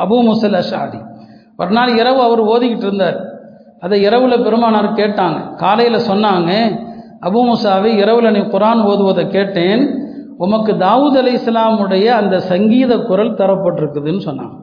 அபு 0.00 0.16
முசல் 0.28 0.62
அஷாதி. 0.62 1.00
ஒரு 1.56 1.70
நாள் 1.70 1.96
இரவு 1.96 2.20
அவர் 2.20 2.44
ஓதிக்கிட்டு 2.44 2.86
இருந்தார். 2.86 3.16
அதை 3.80 4.06
இரவுல 4.06 4.42
பெருமானார் 4.42 4.92
கேட்டாங்க. 4.92 5.54
காலையில் 5.54 6.06
சொன்னாங்க 6.10 6.52
அபு 7.20 7.38
முசாவை 7.50 7.90
இரவுல 8.04 8.30
நீ 8.30 8.38
குரான் 8.38 8.82
ஓதுவதை 8.82 9.28
கேட்டேன். 9.28 10.02
உமக்கு 10.36 10.72
தாவூத் 10.72 11.16
அலி 11.16 11.34
இஸ்லாமுடைய 11.34 12.06
அந்த 12.06 12.40
சங்கீத 12.40 12.98
குரல் 12.98 13.34
தரப்பட்டிருக்குதுன்னு 13.34 14.20
சொன்னாங்க. 14.24 14.56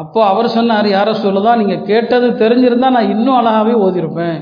அப்போ 0.00 0.20
அவர் 0.30 0.54
சொன்னார் 0.56 0.88
யார 0.96 1.10
சொல்லுதான் 1.24 1.60
நீங்கள் 1.62 1.84
கேட்டது 1.90 2.26
தெரிஞ்சிருந்தால் 2.42 2.94
நான் 2.96 3.12
இன்னும் 3.14 3.38
அழகாகவே 3.40 3.74
ஓதிருப்பேன். 3.86 4.38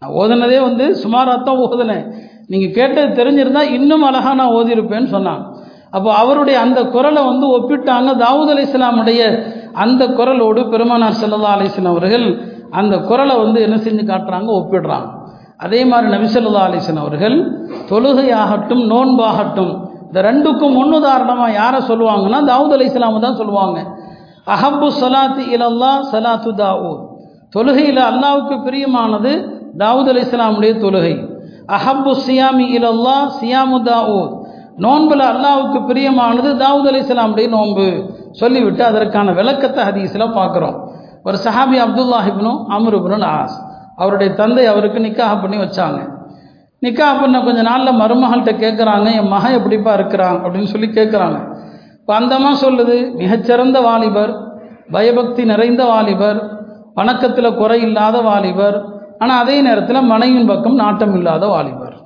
நான் 0.00 0.14
ஓதுனதே 0.20 0.58
வந்து 0.68 0.84
சுமாராக 1.02 1.38
தான் 1.48 1.60
ஓதுனேன். 1.64 2.04
நீங்கள் 2.52 2.74
கேட்டது 2.78 3.08
தெரிஞ்சிருந்தால் 3.20 3.72
இன்னும் 3.76 4.04
அழகாக 4.08 4.34
நான் 4.40 4.54
ஓதிருப்பேன்னு 4.58 5.10
சொன்னான். 5.16 5.42
அப்போ 5.96 6.10
அவருடைய 6.22 6.56
அந்த 6.66 6.80
குரலை 6.94 7.22
வந்து 7.30 7.46
ஒப்பிட்டாங்க. 7.56 8.10
தாவூத் 8.24 8.52
அலி 8.54 8.64
இஸ்லாமுடைய 8.68 9.22
அந்த 9.84 10.02
குரலோடு 10.18 10.60
பெருமானார் 10.72 11.20
செல்லதா 11.22 11.50
அலிஸ்லாம் 11.56 11.92
அவர்கள் 11.94 12.26
அந்த 12.80 12.94
குரலை 13.08 13.34
வந்து 13.42 13.58
என்ன 13.66 13.76
செஞ்சு 13.86 14.04
காட்டுறாங்க? 14.12 14.48
ஒப்பிடுறாங்க. 14.60 15.08
அதே 15.64 15.80
மாதிரி 15.90 16.08
நபிசல்லா 16.14 16.62
ஸல்லல்லாஹு 16.86 17.04
அவர்கள் 17.06 17.36
தொழுகையாகட்டும் 17.90 18.84
நோன்பாகட்டும் 18.94 19.72
இந்த 20.08 20.20
ரெண்டுக்கும் 20.30 20.76
முன்னுதாரணமாக 20.78 21.52
யாரை 21.60 21.78
சொல்லுவாங்கன்னா 21.90 22.40
தாவூத் 22.50 22.74
அலி 22.76 22.86
இஸ்லாமு 22.90 23.24
தான் 23.26 23.40
சொல்லுவாங்க. 23.40 23.78
அஹப்பு 24.46 24.88
சலாத்து 25.00 25.42
இலல்லா 25.54 25.92
சலாத்து 26.12 26.50
தாவூத். 26.54 27.08
தொழுகையில் 27.56 28.02
அல்லாவுக்கு 28.10 28.56
பிரியமானது 28.66 29.50
தாவூத் 29.78 30.08
அலி 30.08 30.20
இஸ்லாமுடைய 30.20 30.78
தொழுகை. 30.78 31.40
அஹப்பு 31.66 32.16
சியாமி 32.26 32.66
இலல்லா 32.68 33.30
சியாமு 33.40 33.82
தாவூத். 33.82 34.44
நோன்புல 34.78 35.22
அல்லாவுக்கு 35.32 35.78
பிரியமானது 35.88 36.54
தாவூத் 36.54 36.86
அலி 36.86 37.00
இஸ்லாமுடைய 37.00 37.48
நோன்பு. 37.48 38.14
சொல்லிவிட்டு 38.30 38.84
அதற்கான 38.84 39.32
விளக்கத்தை 39.32 39.84
ஹதீஸில் 39.84 40.32
பார்க்குறோம். 40.32 40.88
ஒரு 41.24 41.38
சஹாபி 41.44 41.80
அப்துல்லாஹிப்னும் 41.86 42.64
அம்ருப்னு 42.68 43.24
ஆஸ் 43.24 43.56
அவருடைய 43.96 44.34
தந்தை 44.34 44.66
அவருக்கு 44.66 44.98
நிக்காக 44.98 45.40
பண்ணி 45.40 45.56
வச்சாங்க. 45.56 46.14
நிக்காக 46.82 47.20
பண்ண 47.20 47.40
கொஞ்ச 47.40 47.62
நாளில் 47.62 48.00
மருமகள்கிட்ட 48.00 48.52
கேட்குறாங்க 48.64 49.12
என் 49.12 49.28
மகன் 49.28 49.52
எப்படிப்பா 49.52 49.92
இருக்கிறான்? 49.92 50.44
அப்படின்னு 50.44 50.64
சொல்லி 50.64 50.86
கேட்குறாங்க 50.86 51.55
இப்போ 52.06 52.16
அந்தம்மா 52.18 52.50
சொல்லுது 52.62 52.96
மிகச்சிறந்த 53.20 53.78
வாலிபர் 53.86 54.32
பயபக்தி 54.94 55.44
நிறைந்த 55.50 55.82
வாலிபர் 55.92 56.36
வணக்கத்தில் 56.98 57.48
குறை 57.60 57.78
இல்லாத 57.86 58.16
வாலிபர் 58.26 58.76
ஆனால் 59.22 59.40
அதே 59.42 59.56
நேரத்தில் 59.66 59.98
மனைவின் 60.10 60.46
பக்கம் 60.50 60.76
நாட்டம் 60.82 61.14
இல்லாத 61.18 61.44
வாலிபர். 61.52 61.96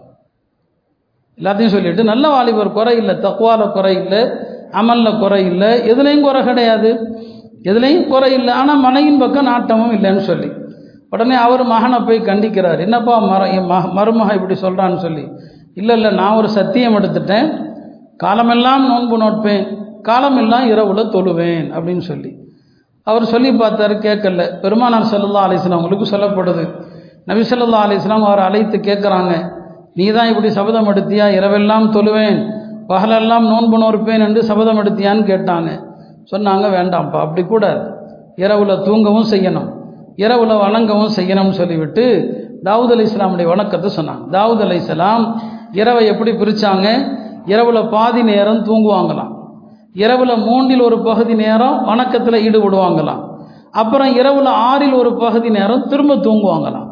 எல்லாத்தையும் 1.38 1.74
சொல்லிட்டு 1.74 2.04
நல்ல 2.10 2.28
வாலிபர் 2.34 2.70
குறை 2.76 2.94
இல்லை 3.00 3.14
தக்குவாவில் 3.24 3.74
குறை 3.74 3.92
இல்லை 4.02 4.20
அமலில் 4.80 5.18
குறை 5.24 5.40
இல்லை 5.50 5.68
எதுலேயும் 5.92 6.24
குறை 6.28 6.40
கிடையாது. 6.48 6.92
எதுலேயும் 7.70 8.08
குறை 8.12 8.30
இல்லை 8.38 8.54
ஆனால் 8.60 8.80
மனைவின் 8.86 9.20
பக்கம் 9.24 9.48
நாட்டமும் 9.50 9.92
இல்லைன்னு 9.96 10.24
சொல்லி. 10.30 10.48
உடனே 11.14 11.36
அவர் 11.44 11.64
மகனை 11.74 11.98
போய் 12.08 12.28
கண்டிக்கிறார். 12.30 12.82
என்னப்பா 12.86 13.16
மர 13.32 13.42
என் 13.58 13.68
மருமக 13.98 14.38
இப்படி 14.38 14.56
சொல்கிறான்னு 14.64 15.02
சொல்லி. 15.04 15.26
இல்லை 15.82 15.96
இல்லை 16.00 16.12
நான் 16.22 16.38
ஒரு 16.40 16.50
சத்தியம் 16.56 16.98
எடுத்துட்டேன். 17.00 17.50
காலமெல்லாம் 18.24 18.88
நோன்பு 18.92 19.18
நோட்பேன். 19.24 19.62
காலமெல்லாம் 20.02 20.62
இரவுல 20.62 21.00
தொழுவேன் 21.00 21.72
அப்படின்னு 21.72 21.98
சொல்லி. 21.98 22.34
அவர் 23.02 23.24
சொல்லி 23.24 23.50
பார்த்தாரு 23.50 23.96
கேட்கல. 24.06 24.60
பெருமானார் 24.60 25.04
செல்லல்லா 25.04 25.48
அலிஸ்லாம் 25.48 25.70
அவங்களுக்கு 25.70 26.16
சொல்லப்படுது. 26.16 26.68
நபி 27.24 27.40
சொல்லல்லா 27.40 27.80
அலைஹி 27.86 28.08
அவர் 28.08 28.22
அவரை 28.22 28.44
அழைத்து 28.44 28.78
கேட்குறாங்க 28.78 29.58
நீ 29.94 30.10
தான் 30.10 30.28
இப்படி 30.28 30.50
சபதம் 30.50 30.86
எடுத்தியா? 30.86 31.24
இரவெல்லாம் 31.26 31.90
தொழுவேன். 31.90 32.58
பகலெல்லாம் 32.88 33.46
நோன்பு 33.46 33.78
நோற்பேன் 33.78 34.26
என்று 34.26 34.44
சபதம் 34.44 34.78
எடுத்தியான்னு 34.78 35.26
கேட்டாங்க. 35.30 35.88
சொன்னாங்க 36.30 36.66
வேண்டாம்ப்பா 36.76 37.20
அப்படி 37.20 37.46
கூட 37.46 37.94
இரவுல 38.36 38.82
தூங்கவும் 38.82 39.30
செய்யணும். 39.30 39.72
இரவுல 40.16 40.58
வணங்கவும் 40.58 41.10
செய்யணும்னு 41.16 41.50
சொல்லிவிட்டு 41.50 42.04
தாவூத் 42.64 42.90
அலி 42.90 43.02
இஸ்லாமுடைய 43.02 43.46
வணக்கத்தை 43.46 43.90
சொன்னாங்க. 43.96 44.24
தாவூத் 44.30 44.60
அலி 44.60 44.74
இஸ்லாம் 44.74 45.40
இரவை 45.72 46.06
எப்படி 46.06 46.30
பிரித்தாங்க 46.30 47.16
இரவுல 47.46 47.90
பாதி 47.90 48.22
நேரம் 48.22 48.64
தூங்குவாங்களாம். 48.64 49.38
இரவில் 49.94 50.36
மூன்றில் 50.36 50.82
ஒரு 50.82 50.98
பகுதி 51.02 51.34
நேரம் 51.34 51.84
வணக்கத்தில் 51.84 52.42
ஈடுபடுவாங்களாம். 52.46 53.22
அப்புறம் 53.70 54.14
இரவில் 54.14 54.46
ஆறில் 54.46 54.92
ஒரு 54.92 55.16
பகுதி 55.16 55.50
நேரம் 55.50 55.86
திரும்ப 55.86 56.14
தூங்குவாங்களாம். 56.14 56.86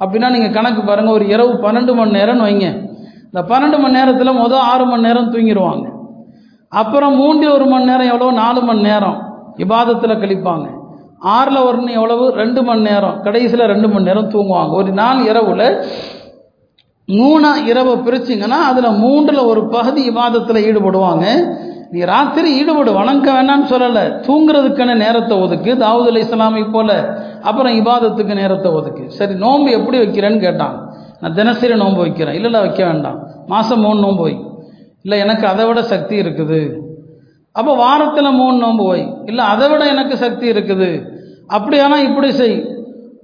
அப்படின்னா 0.00 0.30
நீங்கள் 0.30 0.52
கணக்கு 0.52 0.82
பாருங்கள் 0.82 1.14
ஒரு 1.14 1.28
இரவு 1.28 1.52
பன்னெண்டு 1.52 1.94
மணி 1.94 2.10
நேரம்னு 2.18 2.46
வைங்க. 2.46 2.68
இந்த 3.24 3.42
பன்னெண்டு 3.42 3.78
மணி 3.78 3.92
நேரத்தில் 3.92 4.38
மொதல் 4.42 4.64
ஆறு 4.72 4.86
மணி 4.86 5.02
நேரம் 5.02 5.32
தூங்கிடுவாங்க 5.32 5.86
அப்புறம் 6.68 7.16
மூன்றில் 7.16 7.50
ஒரு 7.50 7.66
மணி 7.66 7.84
நேரம் 7.84 8.06
எவ்வளோ 8.06 8.30
நாலு 8.30 8.62
மணி 8.62 8.80
நேரம். 8.80 9.18
இபாதத்தில் 9.56 10.20
கழிப்பாங்க. 10.22 10.66
ஆறில் 11.18 11.56
ஒரு 11.56 11.92
எவ்வளவு? 11.92 12.30
ரெண்டு 12.30 12.62
மணி 12.62 12.80
நேரம். 12.80 13.20
கடைசியில் 13.20 13.66
ரெண்டு 13.66 13.88
மணி 13.88 14.04
நேரம் 14.04 14.30
தூங்குவாங்க. 14.30 14.70
ஒரு 14.70 14.92
நாள் 14.92 15.24
இரவில் 15.24 15.86
மூணா 17.08 17.50
இரவை 17.66 17.92
பிரிச்சிங்கன்னா 17.92 18.58
அதில் 18.70 18.98
மூன்றில் 19.02 19.38
ஒரு 19.38 19.68
பகுதி 19.68 20.02
விவாதத்தில் 20.02 20.64
ஈடுபடுவாங்க. 20.68 21.26
நீ 21.94 22.00
ராத்திரி 22.00 22.56
ஈடுபடு 22.56 22.92
வணங்க 22.92 23.32
வேணான்னு 23.32 23.72
சொல்லலை. 23.72 24.04
தூங்குறதுக்கான 24.26 24.96
நேரத்தை 24.96 25.38
ஒதுக்கு. 25.38 25.74
தாவூத் 25.74 26.06
அலி 26.06 26.20
இஸ்லாமை 26.20 26.72
போல 26.72 27.18
அப்புறம் 27.42 27.72
இபாதத்துக்கு 27.72 28.34
நேரத்தை 28.34 28.72
ஒதுக்கு. 28.72 29.10
சரி 29.10 29.34
நோன்பு 29.34 29.70
எப்படி 29.70 29.98
வைக்கிறேன்னு 29.98 30.40
கேட்டான். 30.40 30.92
நான் 31.20 31.34
தினசரி 31.34 31.74
நோன்பு 31.74 32.00
வைக்கிறேன். 32.00 32.34
இல்லைல்ல 32.34 32.60
வைக்க 32.60 32.84
வேண்டாம். 32.84 33.18
மாதம் 33.46 33.80
மூணு 33.80 34.00
நோன்பு 34.00 34.22
வை. 34.22 34.38
இல்லை 35.02 35.18
எனக்கு 35.18 35.46
அதை 35.46 35.66
விட 35.66 35.82
சக்தி 35.82 36.20
இருக்குது. 36.20 36.60
அப்போ 37.52 37.74
வாரத்தில் 37.74 38.30
மூணு 38.30 38.56
நோன்பு 38.56 38.86
வை. 38.86 39.14
இல்லை 39.24 39.44
அதை 39.44 39.68
விட 39.68 39.84
எனக்கு 39.86 40.16
சக்தி 40.16 40.50
இருக்குது. 40.50 40.90
அப்படியானா 41.48 41.96
இப்படி 41.96 42.32
செய். 42.32 42.68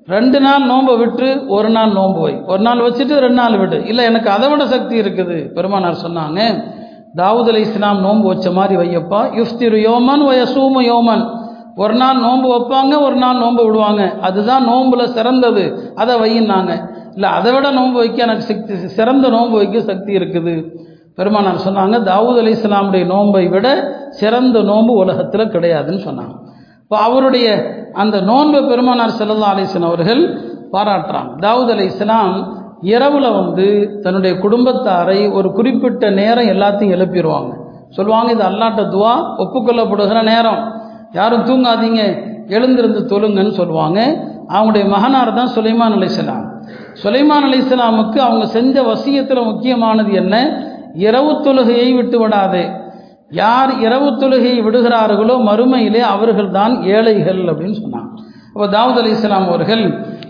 ரெண்டு 0.07 0.41
நாள் 0.41 0.67
நோன்பை 0.67 0.97
விட்டு 0.97 1.45
ஒரு 1.49 1.71
நாள் 1.71 1.93
நோன்பு 1.93 2.21
வை. 2.21 2.43
ஒரு 2.47 2.63
நாள் 2.63 2.79
வச்சுட்டு 2.79 3.17
ரெண்டு 3.27 3.41
நாள் 3.43 3.59
விடு. 3.59 3.87
இல்லை 3.87 4.05
எனக்கு 4.05 4.31
அதை 4.31 4.49
விட 4.49 4.67
சக்தி 4.67 5.01
இருக்குது. 5.01 5.53
பெருமானார் 5.55 6.05
சொன்னாங்க 6.09 6.65
தாவூத் 7.17 7.49
அலி 7.49 7.61
இஸ்லாம் 7.61 8.01
நோன்பு 8.01 8.29
வச்ச 8.29 8.51
மாதிரி 8.51 8.77
வையப்பா. 8.77 9.21
யுஃப்திரு 9.39 9.79
யோமன் 9.89 10.25
வயசூம 10.31 10.77
யோமன். 10.93 11.39
ஒரு 11.77 11.95
நாள் 11.95 12.19
நோன்பு 12.19 12.49
வைப்பாங்க 12.55 13.01
ஒரு 13.01 13.15
நாள் 13.15 13.39
நோன்பு 13.39 13.65
விடுவாங்க. 13.65 14.15
அதுதான் 14.21 14.69
நோன்புல 14.69 15.05
சிறந்தது. 15.05 15.93
அதை 15.97 16.17
வையினாங்க 16.17 16.89
இல்லை 17.15 17.31
அதை 17.31 17.53
விட 17.53 17.71
நோன்பு 17.71 17.99
வைக்க 17.99 18.23
எனக்கு 18.23 18.43
சக்தி 18.43 18.75
சிறந்த 18.75 19.29
நோன்பு 19.29 19.57
வைக்க 19.57 19.81
சக்தி 19.81 20.15
இருக்குது. 20.15 20.79
பெருமானார் 21.15 21.65
சொன்னாங்க 21.67 21.97
தாவூத் 22.11 22.39
அலி 22.39 22.53
இஸ்லாமுடைய 22.53 23.07
நோன்பை 23.07 23.49
விட 23.49 23.93
சிறந்த 24.11 24.63
நோன்பு 24.63 24.93
உலகத்தில் 24.93 25.49
கிடையாதுன்னு 25.49 26.01
சொன்னாங்க. 26.09 26.35
இப்போ 26.83 26.99
அவருடைய 26.99 27.75
அந்த 27.93 28.21
நோன்பை 28.21 28.63
பெருமானார் 28.63 29.11
செல்லல்லா 29.11 29.55
அலிஸ்லாம் 29.55 29.85
அவர்கள் 29.85 30.43
பாராட்டுறாங்க. 30.73 31.31
தாவூத் 31.41 31.71
அலி 31.71 31.85
இஸ்லாம் 31.85 32.59
இரவில் 32.83 33.29
வந்து 33.31 33.67
தன்னுடைய 34.03 34.33
குடும்பத்தாரை 34.39 35.33
ஒரு 35.33 35.53
குறிப்பிட்ட 35.53 36.11
நேரம் 36.11 36.51
எல்லாத்தையும் 36.55 36.95
எழுப்பிடுவாங்க 36.97 37.53
சொல்லுவாங்க 37.97 38.31
இது 38.33 38.45
அல்லாட்ட 38.49 38.83
துவா 38.95 39.13
ஒப்புக்கொள்ளப்படுகிற 39.43 40.23
நேரம். 40.23 40.61
யாரும் 41.13 41.47
தூங்காதீங்க 41.49 42.03
எழுந்திருந்து 42.47 43.01
தொழுங்கன்னு 43.13 43.51
சொல்லுவாங்க. 43.51 43.99
அவங்களுடைய 44.49 44.85
மகனார் 44.89 45.33
தான் 45.35 45.51
சுலைமான் 45.57 45.97
அலிஸ்லாம் 45.97 46.45
சுலைமான் 47.03 47.47
அலிஸ்லாமுக்கு 47.49 48.19
அவங்க 48.19 48.47
செஞ்ச 48.47 48.83
வசியத்தில் 48.83 49.49
முக்கியமானது 49.51 50.13
என்ன? 50.13 50.37
இரவு 50.95 51.33
தொழுகையை 51.47 51.95
விட்டு 51.97 52.19
விடாதே. 52.19 52.65
யார் 53.31 53.73
இரவு 53.79 54.09
தொழுகையை 54.23 54.61
விடுகிறார்களோ 54.67 55.35
மறுமையிலே 55.49 56.01
அவர்கள் 56.15 56.51
தான் 56.51 56.83
ஏழைகள் 56.83 57.43
அப்படின்னு 57.51 57.77
சொன்னாங்க. 57.83 58.09
அப்போ 58.55 58.67
தாவூத் 58.77 59.01
அலி 59.03 59.11
இஸ்லாம் 59.11 59.49
அவர்கள் 59.49 59.85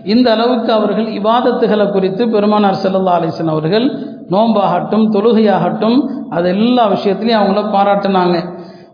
இந்த 0.04 0.26
அளவுக்கு 0.34 0.72
அவர்கள் 0.72 1.08
இவாதத்துகளை 1.20 1.86
குறித்து 1.90 2.22
பெருமானார் 2.28 2.82
செல்லல்லா 2.82 3.14
அலிசன் 3.18 3.52
அவர்கள் 3.54 3.86
நோம்பாகட்டும் 4.32 5.06
தொழுகையாகட்டும் 5.14 5.98
அது 6.28 6.48
எல்லா 6.56 6.84
விஷயத்திலையும் 6.88 7.40
அவங்கள 7.40 7.62
பாராட்டினாங்க. 7.76 8.36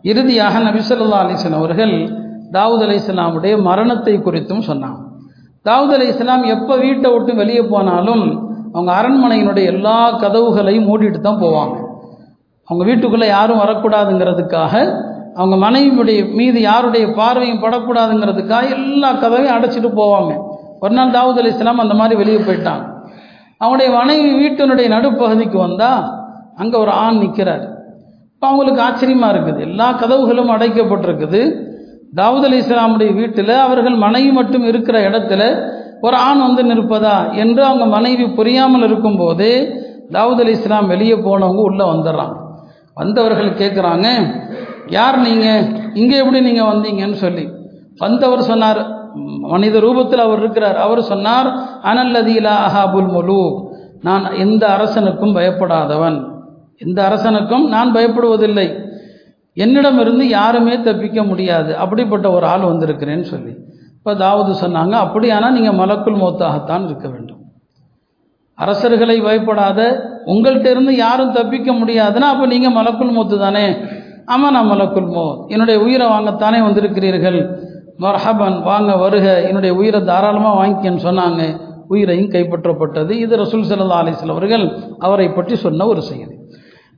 இறுதியாக 0.03 0.59
நபி 0.59 0.79
சொல்லா 0.79 1.19
அலிஸ்லாம் 1.25 1.61
அவர்கள் 1.63 1.95
தாவூத் 2.57 2.85
அலி 2.87 2.97
இஸ்லாமுடைய 3.01 3.55
மரணத்தை 3.69 4.15
குறித்தும் 4.27 4.67
சொன்னாங்க. 4.71 5.01
தாவூத் 5.65 5.95
அலி 5.97 6.07
இஸ்லாம் 6.07 6.45
எப்போ 6.55 6.77
வீட்டை 6.77 7.11
விட்டு 7.13 7.35
வெளியே 7.35 7.63
போனாலும் 7.63 8.25
அவங்க 8.75 8.91
அரண்மனையினுடைய 9.01 9.65
எல்லா 9.65 9.99
கதவுகளையும் 10.23 10.89
மூடிட்டு 10.91 11.21
தான் 11.21 11.43
போவாங்க. 11.45 11.77
அவங்க 12.69 12.85
வீட்டுக்குள்ளே 12.91 13.27
யாரும் 13.27 13.63
வரக்கூடாதுங்கிறதுக்காக 13.65 14.75
அவங்க 15.37 15.71
மனைவியுடைய 15.71 16.35
மீது 16.35 16.61
யாருடைய 16.61 17.07
பார்வையும் 17.17 17.63
படக்கூடாதுங்கிறதுக்காக 17.63 18.69
எல்லா 18.77 19.13
கதவையும் 19.13 19.57
அடைச்சிட்டு 19.57 19.91
போவாங்க. 20.01 20.33
ஒரு 20.87 20.95
நாள் 20.99 21.15
தாவூத் 21.17 21.41
அலி 21.43 21.53
இஸ்லாம் 21.55 21.83
அந்த 21.85 21.95
மாதிரி 22.01 22.17
வெளியே 22.23 22.41
போயிட்டாங்க 22.49 22.85
அவனுடைய 23.63 23.89
மனைவி 23.99 24.31
வீட்டினுடைய 24.43 24.87
நடுப்பகுதிக்கு 24.97 25.59
வந்தால் 25.67 26.03
அங்கே 26.63 26.77
ஒரு 26.83 26.93
ஆண் 27.05 27.21
நிற்கிறார் 27.23 27.65
இப்போ 28.35 28.47
அவங்களுக்கு 28.51 28.81
ஆச்சரியமாக 28.87 29.33
இருக்குது. 29.35 29.61
எல்லா 29.69 29.87
கதவுகளும் 30.01 30.51
அடைக்கப்பட்டிருக்குது. 30.55 31.41
தாவூத் 32.19 32.47
அலி 32.49 32.59
இஸ்லாமுடைய 32.63 33.11
வீட்டில் 33.21 33.53
அவர்கள் 33.67 33.97
மனைவி 34.05 34.31
மட்டும் 34.39 34.65
இருக்கிற 34.71 34.97
இடத்துல 35.09 35.43
ஒரு 36.07 36.17
ஆண் 36.27 36.43
வந்து 36.47 36.63
நிற்பதா 36.71 37.15
என்று 37.43 37.63
அவங்க 37.69 37.85
மனைவி 37.97 38.27
புரியாமல் 38.39 38.85
இருக்கும்போது 38.89 39.49
தாவூத் 40.17 40.43
அலி 40.45 40.55
இஸ்லாம் 40.59 40.91
வெளியே 40.95 41.17
போனவங்க 41.27 41.63
உள்ளே 41.71 41.87
வந்துடுறாங்க 41.93 42.37
வந்தவர்கள் 42.97 43.51
கேட்குறாங்க 43.63 44.09
யார் 44.97 45.17
நீங்கள் 45.27 45.65
இங்கே 46.01 46.19
எப்படி 46.23 46.41
நீங்கள் 46.49 46.71
வந்தீங்கன்னு 46.73 47.19
சொல்லி. 47.25 47.45
வந்தவர் 48.05 48.49
சொன்னார் 48.51 48.83
மனித 49.53 49.81
ரூபத்தில் 49.87 50.25
அவர் 50.27 50.41
இருக்கிறார். 50.43 50.79
அவர் 50.87 51.01
சொன்னார் 51.13 51.49
அனல்லதீலா 51.91 52.55
அஹாபுல் 52.67 53.11
முலு 53.17 53.43
நான் 54.09 54.25
எந்த 54.45 54.65
அரசனுக்கும் 54.77 55.37
பயப்படாதவன். 55.39 56.19
எந்த 56.85 56.99
அரசனுக்கும் 57.09 57.65
நான் 57.75 57.95
பயப்படுவதில்லை. 57.95 58.67
என்னிடமிருந்து 59.65 60.25
யாருமே 60.39 60.75
தப்பிக்க 60.89 61.21
முடியாது. 61.31 61.71
அப்படிப்பட்ட 61.83 62.27
ஒரு 62.37 62.47
ஆள் 62.47 62.71
வந்திருக்கிறேன்னு 62.71 63.27
சொல்லி. 63.35 63.53
இப்போ 63.99 64.13
தாவது 64.25 64.51
சொன்னாங்க 64.65 64.95
அப்படியானால் 65.05 65.57
நீங்கள் 65.57 65.79
மலக்குள் 65.83 66.21
மௌத்தாகத்தான் 66.23 66.85
இருக்க 66.89 67.07
வேண்டும். 67.15 67.41
அரசர்களை 68.59 69.17
பயப்படாத 69.27 69.81
உங்கள்கிட்ட 70.33 70.69
இருந்து 70.75 70.93
யாரும் 70.97 71.33
தப்பிக்க 71.39 71.71
முடியாதுன்னா 71.73 72.29
அப்போ 72.35 72.45
நீங்கள் 72.53 72.77
மலக்குள் 72.77 73.15
மூத்து 73.17 73.37
தானே? 73.39 73.65
ஆமாம் 74.35 74.55
நான் 74.57 74.71
மலக்குள் 74.73 75.11
மோ 75.17 75.25
என்னுடைய 75.55 75.77
உயிரை 75.85 76.07
வாங்கத்தானே 76.13 76.61
வந்திருக்கிறீர்கள். 76.67 77.41
மர்ஹபன் 77.99 78.63
வாங்க 78.63 78.97
வருக 78.97 79.41
என்னுடைய 79.41 79.75
உயிரை 79.75 80.05
தாராளமாக 80.05 80.67
வாங்கிக்கன்னு 80.67 81.05
சொன்னாங்க. 81.05 81.61
உயிரையும் 81.89 82.29
கைப்பற்றப்பட்டது. 82.29 83.11
இது 83.11 83.37
ரசூல் 83.37 83.69
சல்லா 83.69 83.97
அலிஸ்லாம் 84.03 84.29
அவர்கள் 84.29 84.79
அவரை 84.99 85.29
பற்றி 85.29 85.57
சொன்ன 85.57 85.87
ஒரு 85.87 86.03
செய்தி. 86.03 86.35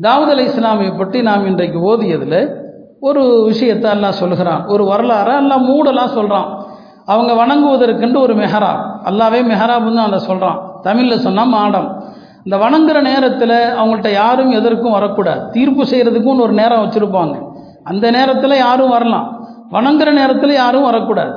தாவூத் 0.03 0.29
அலி 0.29 0.45
இஸ்லாமை 0.45 0.99
பற்றி 0.99 1.23
நாம் 1.23 1.47
இன்றைக்கு 1.47 1.79
ஓதியதில் 1.79 2.67
ஒரு 3.01 3.45
விஷயத்தை 3.47 3.91
எல்லாம் 3.91 4.13
சொல்கிறான். 4.13 4.67
ஒரு 4.67 4.85
வரலாறு 4.85 5.37
எல்லாம் 5.37 5.69
மூடெல்லாம் 5.69 6.07
சொல்கிறான். 6.07 6.67
அவங்க 7.07 7.33
வணங்குவதற்கென்று 7.33 8.21
ஒரு 8.21 8.35
மெஹராப். 8.35 8.83
அல்லாவே 9.05 9.43
மெஹராப்னு 9.43 9.95
அதை 9.95 10.19
சொல்கிறான். 10.19 10.71
தமிழில் 10.83 11.19
சொன்னால் 11.19 11.49
மாடம். 11.49 12.03
இந்த 12.45 12.67
வணங்குற 12.67 13.01
நேரத்தில் 13.01 13.51
அவங்கள்ட்ட 13.51 14.13
யாரும் 14.13 14.51
எதற்கும் 14.51 14.91
வரக்கூடாது. 14.91 15.51
தீர்ப்பு 15.51 15.83
செய்கிறதுக்கும் 15.83 16.41
ஒரு 16.41 16.53
நேரம் 16.53 16.83
வச்சுருப்பாங்க. 16.83 17.47
அந்த 17.85 18.11
நேரத்தில் 18.11 18.57
யாரும் 18.57 18.89
வரலாம். 18.89 19.38
வணங்குற 19.73 20.11
நேரத்தில் 20.19 20.53
யாரும் 20.53 20.83
வரக்கூடாது. 20.83 21.33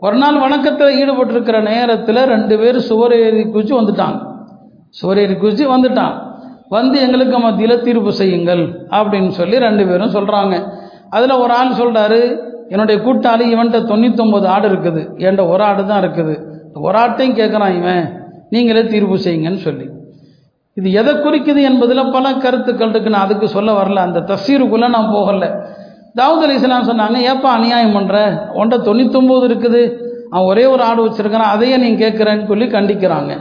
ஒரு 0.00 0.16
நாள் 0.16 0.38
வணக்கத்தில் 0.38 0.96
ஈடுபட்டிருக்கிற 1.00 1.62
நேரத்தில் 1.62 2.20
ரெண்டு 2.32 2.58
பேர் 2.58 2.78
சுவர் 2.88 3.12
ஏறி 3.12 3.42
குச்சி 3.44 3.72
வந்துட்டாங்க. 3.74 4.18
சுவர் 4.88 5.18
ஏறி 5.18 5.34
குச்சி 5.34 5.66
வந்துட்டான். 5.66 6.16
வந்து 6.68 7.00
எங்களுக்கு 7.00 7.38
மத்தியில் 7.38 7.82
தீர்ப்பு 7.82 8.12
செய்யுங்கள் 8.12 8.62
அப்படின்னு 8.98 9.28
சொல்லி 9.28 9.58
ரெண்டு 9.58 9.86
பேரும் 9.86 10.14
சொல்கிறாங்க 10.16 10.54
அதில் 11.10 11.40
ஒரு 11.44 11.52
ஆள் 11.52 11.78
சொல்கிறாரு 11.80 12.20
என்னுடைய 12.68 12.96
கூட்டாளி 13.06 13.44
இவன்கிட்ட 13.54 13.78
தொண்ணூத்தொம்பது 13.92 14.46
ஆடு 14.46 14.68
இருக்குது. 14.68 15.02
என்கிட்ட 15.24 15.48
ஒரு 15.48 15.62
ஆடு 15.62 15.86
தான் 15.86 16.02
இருக்குது. 16.04 16.34
ஒரு 16.74 16.98
ஆட்டையும் 16.98 17.38
கேட்குறான் 17.40 17.76
இவன். 17.76 18.04
நீங்களே 18.50 18.86
தீர்ப்பு 18.86 19.16
செய்யுங்கன்னு 19.16 19.62
சொல்லி. 19.68 19.86
இது 20.74 20.92
எதை 20.92 21.14
குறிக்குது 21.14 21.60
என்பதில் 21.70 22.10
பல 22.12 22.32
கருத்துக்கள் 22.32 22.88
இருக்கு. 22.88 23.10
நான் 23.10 23.24
அதுக்கு 23.24 23.48
சொல்ல 23.48 23.82
வரல. 23.82 23.94
அந்த 23.94 24.20
தசீருக்குள்ளே 24.20 24.88
நான் 24.88 25.14
போகலை. 25.14 25.50
தாவூத் 26.16 26.44
அலி 26.44 26.54
இஸ்லாம் 26.54 26.88
சொன்னாங்க 26.88 27.16
ஏப்பா 27.16 27.50
அநியாயம் 27.50 27.94
பண்ணுற 27.94 28.16
ஒன்றை 28.54 28.78
தொண்ணூத்தொம்போது 28.78 29.44
இருக்குது. 29.50 29.82
அவன் 30.30 30.46
ஒரே 30.46 30.64
ஒரு 30.64 30.82
ஆடு 30.82 31.06
வச்சுருக்கிறான் 31.06 31.52
அதையே 31.54 31.76
நீங்கள் 31.76 32.02
கேட்குறேன்னு 32.02 32.46
சொல்லி 32.46 32.66
கண்டிக்கிறாங்க. 32.66 33.32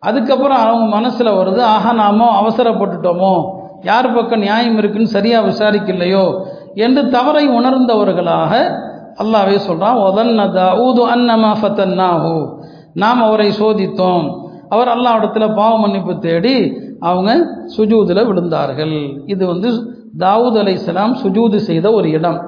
அதுக்கப்புறம் 0.00 0.56
அவங்க 0.56 0.86
மனசில் 0.86 1.26
வருது 1.26 1.60
ஆஹா 1.62 1.92
நாமோ 1.92 2.28
அவசரப்பட்டுட்டோமோ? 2.40 3.34
யார் 3.82 4.14
பக்கம் 4.14 4.38
நியாயம் 4.38 4.78
இருக்குன்னு 4.78 5.06
சரியாக 5.06 5.48
விசாரிக்கலையோ? 5.48 6.44
என்று 6.74 7.08
தவறை 7.08 7.48
உணர்ந்தவர்களாக 7.48 8.52
அல்லாவே 9.22 9.56
சொல்கிறான் 9.56 9.96
ஒதன்ன 9.96 10.46
தாவூது 10.60 11.02
அன்னமா 11.14 11.52
ஃபத்தன்னாஹூ. 11.62 12.48
நாம் 12.94 13.22
அவரை 13.22 13.50
சோதித்தோம். 13.60 14.24
அவர் 14.68 14.88
அல்லாவிடத்தில் 14.88 15.54
பாவ 15.54 15.78
மன்னிப்பு 15.78 16.18
தேடி 16.18 16.78
அவங்க 17.08 17.30
சுஜூதில் 17.76 18.26
விழுந்தார்கள். 18.28 18.96
இது 19.34 19.44
வந்து 19.52 19.68
தாவூத் 20.24 20.58
அலை 20.62 20.74
இஸ்லாம் 20.80 21.14
சுஜூது 21.22 21.58
செய்த 21.68 21.86
ஒரு 21.98 22.08
இடம். 22.18 22.38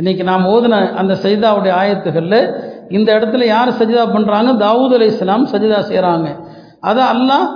இன்னைக்கு 0.00 0.24
நாம் 0.30 0.44
ஓதின 0.54 0.78
அந்த 1.00 1.12
சஜிதாவுடைய 1.22 1.72
ஆயத்துகளில் 1.82 2.40
இந்த 2.96 3.08
இடத்துல 3.18 3.44
யார் 3.54 3.78
சஜிதா 3.78 4.04
பண்ணுறாங்க 4.16 4.50
தாவூத் 4.64 4.94
அலை 4.96 5.08
இஸ்லாம் 5.12 5.46
சஜிதா 5.52 5.78
செய்கிறாங்க 5.90 6.28
அதை 6.90 7.04
அல்லாஹ் 7.14 7.46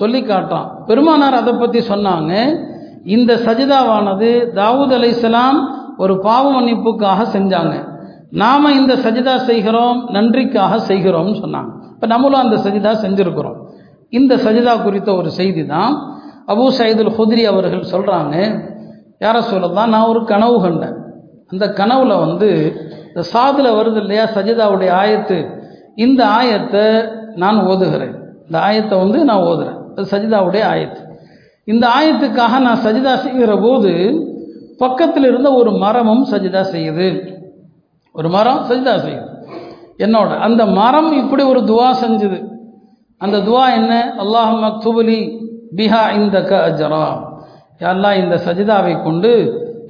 சொல்லி 0.00 0.20
காட்டான் 0.22 0.66
பெருமானார் 0.88 1.40
அதை 1.40 1.52
பற்றி 1.62 1.80
சொன்னாங்க. 1.92 2.32
இந்த 3.16 3.32
சஜிதாவானது 3.46 4.30
தாவூத் 4.60 4.94
அலை 4.98 5.10
இஸ்லாம் 5.16 5.58
ஒரு 6.04 6.14
பாவ 6.26 6.44
மன்னிப்புக்காக 6.56 7.20
செஞ்சாங்க. 7.36 7.74
நாம் 8.42 8.76
இந்த 8.80 8.94
சஜிதா 9.04 9.34
செய்கிறோம் 9.50 9.98
நன்றிக்காக 10.16 10.74
செய்கிறோம்னு 10.90 11.36
சொன்னாங்க. 11.44 11.70
இப்போ 11.94 12.06
நம்மளும் 12.12 12.42
அந்த 12.44 12.56
சஜிதா 12.64 12.92
செஞ்சுருக்கிறோம். 13.04 13.57
இந்த 14.12 14.36
சஜிதா 14.36 14.82
குறித்த 14.82 15.14
ஒரு 15.14 15.30
செய்தி 15.30 15.66
தான் 15.66 15.92
அபு 16.52 16.64
சயீதுல் 16.78 17.12
ஹுத்ரி 17.16 17.42
அவர்கள் 17.42 17.90
சொல்கிறாங்க 17.92 18.34
யாரை 19.18 19.40
சொல்லலாம் 19.42 19.92
நான் 19.94 20.08
ஒரு 20.08 20.24
கனவு 20.24 20.60
கண்டேன். 20.60 20.96
அந்த 21.50 21.66
கனவுல 21.80 22.12
வந்து 22.26 22.48
இந்த 23.08 23.22
சாதில் 23.34 23.76
வருது 23.78 24.00
இல்லையா 24.02 24.24
சஜிதாவுடைய 24.34 24.90
ஆயத்து. 25.02 25.38
இந்த 25.94 26.26
ஆயத்தை 26.40 26.84
நான் 27.34 27.58
ஓதுகிறேன். 27.66 28.14
இந்த 28.46 28.58
ஆயத்தை 28.58 28.96
வந்து 28.98 29.24
நான் 29.24 29.44
ஓதுகிறேன் 29.50 29.78
அது 29.96 30.06
சஜிதாவுடைய 30.14 30.64
ஆயத்து. 30.72 31.00
இந்த 31.64 31.84
ஆயத்துக்காக 31.98 32.58
நான் 32.66 32.82
சஜிதா 32.84 33.14
செய்கிற 33.24 33.56
போது 33.56 33.92
பக்கத்தில் 34.78 35.24
இருந்த 35.24 35.52
ஒரு 35.52 35.70
மரமும் 35.72 36.24
சஜிதா 36.32 36.62
செய்யுது. 36.74 37.08
ஒரு 38.14 38.28
மரம் 38.28 38.62
சஜிதா 38.68 38.94
செய்யுது. 39.06 39.26
என்னோட 40.04 40.30
அந்த 40.46 40.66
மரம் 40.66 41.10
இப்படி 41.12 41.42
ஒரு 41.42 41.60
துவா 41.60 41.88
செஞ்சுது. 42.04 42.38
அந்த 43.20 43.36
துவா 43.46 43.64
என்ன? 43.78 43.92
அல்லாஹ் 44.22 44.52
மக்துபலி 44.64 45.20
பிஹா 45.78 46.02
இந்த 46.18 46.36
க 46.50 46.52
அஜரா 46.68 47.06
யாரெல்லாம் 47.82 48.18
இந்த 48.22 48.36
சஜிதாவை 48.46 48.94
கொண்டு 49.06 49.30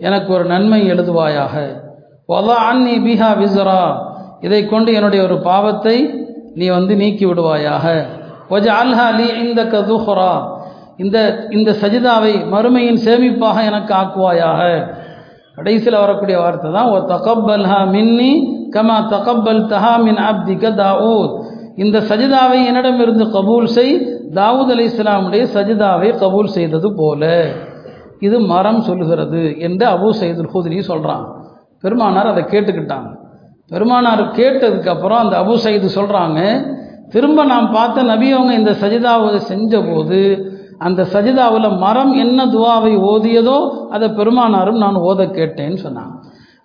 எனக்கு 0.06 0.30
ஒரு 0.36 0.44
நன்மை 0.52 0.80
எழுதுவாயாக. 0.92 1.54
வலா 2.30 2.56
அன்னி 2.70 2.94
பிஹா 3.06 3.30
விசரா 3.40 3.82
இதை 4.46 4.60
கொண்டு 4.72 4.90
என்னுடைய 4.98 5.20
ஒரு 5.28 5.36
பாவத்தை 5.48 5.96
நீ 6.58 6.66
வந்து 6.76 6.94
நீக்கி 7.02 7.24
விடுவாயாக. 7.30 7.84
ஒஜ 8.54 8.66
அல்ஹா 8.82 9.06
லி 9.18 9.28
இந்த 9.44 9.60
கதுஹரா 9.74 10.34
இந்த 11.02 11.18
இந்த 11.56 11.70
சஜிதாவை 11.82 12.34
மறுமையின் 12.54 13.00
சேமிப்பாக 13.06 13.56
எனக்கு 13.70 13.92
ஆக்குவாயாக. 14.00 14.60
கடைசியில் 15.56 16.02
வரக்கூடிய 16.04 16.36
வார்த்தை 16.42 16.68
தான் 16.76 16.90
ஓ 16.94 16.96
தகப்பல்ஹா 17.12 17.80
மின்னி 17.94 18.32
கமா 18.74 18.96
தகப்பல் 19.14 19.62
தஹா 19.72 19.94
மின் 20.06 20.20
அப்திக 20.30 20.64
தாவூத். 20.82 21.34
இந்த 21.84 21.96
சஜிதாவை 22.10 22.58
என்னிடமிருந்து 22.68 23.24
கபூல் 23.36 23.68
செய். 23.76 23.92
தாவூத் 24.38 24.72
அலி 24.74 24.84
இஸ்லாமுடைய 24.90 25.42
சஜிதாவை 25.56 26.08
கபூல் 26.22 26.54
செய்தது 26.56 26.88
போல. 27.00 27.22
இது 28.26 28.36
மரம் 28.52 28.80
சொல்லுகிறது 28.88 29.42
என்று 29.66 29.84
அபு 29.94 30.08
சயீதுல் 30.20 30.50
ஹூதிரி 30.54 30.78
சொல்கிறான் 30.90 31.24
பெருமானார் 31.82 32.30
அதை 32.32 32.42
கேட்டுக்கிட்டாங்க. 32.52 33.10
பெருமானார் 33.70 34.22
கேட்டதுக்கப்புறம் 34.38 35.22
அந்த 35.24 35.34
அபு 35.42 35.54
சயீது 35.64 35.88
சொல்கிறாங்க 35.98 36.40
திரும்ப 37.14 37.44
நாம் 37.52 37.68
பார்த்த 37.76 38.02
நபியவங்க 38.12 38.52
இந்த 38.60 38.72
சஜிதாவை 38.82 39.38
செஞ்ச 39.50 39.80
போது 39.90 40.20
அந்த 40.86 41.00
சஜிதாவில் 41.12 41.68
மரம் 41.84 42.12
என்ன 42.24 42.46
துவாவை 42.54 42.92
ஓதியதோ 43.12 43.58
அதை 43.94 44.08
பெருமானாரும் 44.18 44.82
நான் 44.84 44.98
ஓத 45.08 45.20
கேட்டேன்னு 45.38 45.78
சொன்னாங்க. 45.86 46.14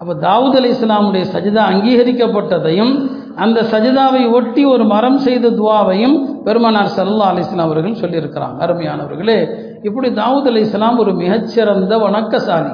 அப்போ 0.02 0.14
தாவூத் 0.28 0.58
அலி 0.60 0.70
இஸ்லாமுடைய 0.76 1.26
சஜிதா 1.36 1.62
அங்கீகரிக்கப்பட்டதையும் 1.74 2.94
அந்த 3.36 3.62
சஜிதாவை 3.62 4.32
ஒட்டி 4.32 4.66
ஒரு 4.66 4.84
மரம் 4.86 5.18
செய்த 5.18 5.50
துவாவையும் 5.50 6.16
பெருமானார் 6.44 6.92
சல்லா 6.96 7.28
அலிஸ்லாம் 7.34 7.68
அவர்கள் 7.68 8.02
சொல்லியிருக்கிறாங்க. 8.02 8.58
அருமையானவர்களே 8.66 9.38
இப்படி 9.82 10.10
தாவூத் 10.10 10.50
அலி 10.52 10.60
இஸ்லாம் 10.60 10.98
ஒரு 10.98 11.14
மிகச்சிறந்த 11.14 11.98
வணக்கசாலி. 11.98 12.72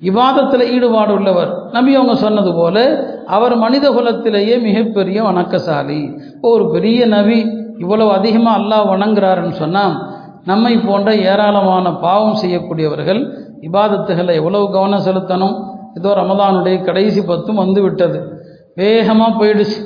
விவாதத்தில் 0.00 0.70
ஈடுபாடு 0.74 1.12
உள்ளவர். 1.14 1.50
நம்பி 1.72 1.94
அவங்க 1.94 2.14
சொன்னது 2.14 2.54
போல 2.54 2.76
அவர் 3.26 3.56
மனித 3.56 3.90
குலத்திலேயே 3.90 4.54
மிகப்பெரிய 4.68 5.22
வணக்கசாலி. 5.22 6.00
ஒரு 6.40 6.70
பெரிய 6.70 7.06
நபி 7.06 7.38
இவ்வளவு 7.78 8.10
அதிகமாக 8.12 8.58
அல்லாஹ் 8.60 8.90
வணங்குறாருன்னு 8.92 9.50
சொன்னால் 9.50 9.94
நம்மை 10.44 10.78
போன்ற 10.78 11.14
ஏராளமான 11.14 11.92
பாவம் 11.92 12.40
செய்யக்கூடியவர்கள் 12.42 13.20
இபாதத்துகளை 13.68 14.34
எவ்வளவு 14.34 14.70
கவனம் 14.70 15.06
செலுத்தணும்? 15.08 15.56
இதோ 15.94 16.14
ரமதானுடைய 16.14 16.84
கடைசி 16.84 17.20
பத்தும் 17.22 17.54
வந்து 17.54 17.82
விட்டது 17.82 18.18
வேகமாக 18.80 19.32
போயிடுச்சு. 19.40 19.78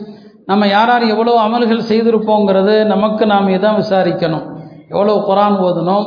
நம்ம 0.50 0.66
யார் 0.74 0.90
யார் 0.92 1.04
எவ்வளோ 1.14 1.32
அமல்கள் 1.46 1.88
செய்திருப்போங்கிறது 1.90 2.74
நமக்கு 2.92 3.24
நாம் 3.32 3.48
இதான் 3.56 3.78
விசாரிக்கணும். 3.82 4.44
எவ்வளோ 4.92 5.14
குரான் 5.28 5.58
ஓதணும் 5.66 6.06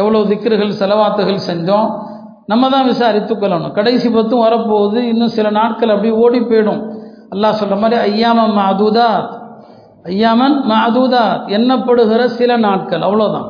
எவ்வளோ 0.00 0.20
திக்கர்கள் 0.30 0.78
செலவாத்துகள் 0.80 1.46
செஞ்சோம் 1.48 1.88
நம்ம 2.50 2.68
தான் 2.72 2.88
விசாரித்து 2.92 3.34
கொள்ளணும். 3.34 3.72
கடைசி 3.78 4.08
பத்தும் 4.16 4.42
வரப்போகுது 4.46 4.98
இன்னும் 5.12 5.34
சில 5.36 5.46
நாட்கள் 5.60 5.92
அப்படி 5.94 6.10
ஓடி 6.24 6.40
போயிடும். 6.50 6.82
அல்லாஹ் 7.34 7.58
சொல்கிற 7.60 7.76
மாதிரி 7.82 7.96
ஐயாமன் 8.08 8.54
மாதூதா 8.58 9.08
ஐயாமன் 10.12 10.56
மாதூதா 10.72 11.22
எண்ணப்படுகிற 11.56 12.24
சில 12.38 12.50
நாட்கள் 12.66 13.04
அவ்வளோதான் 13.06 13.48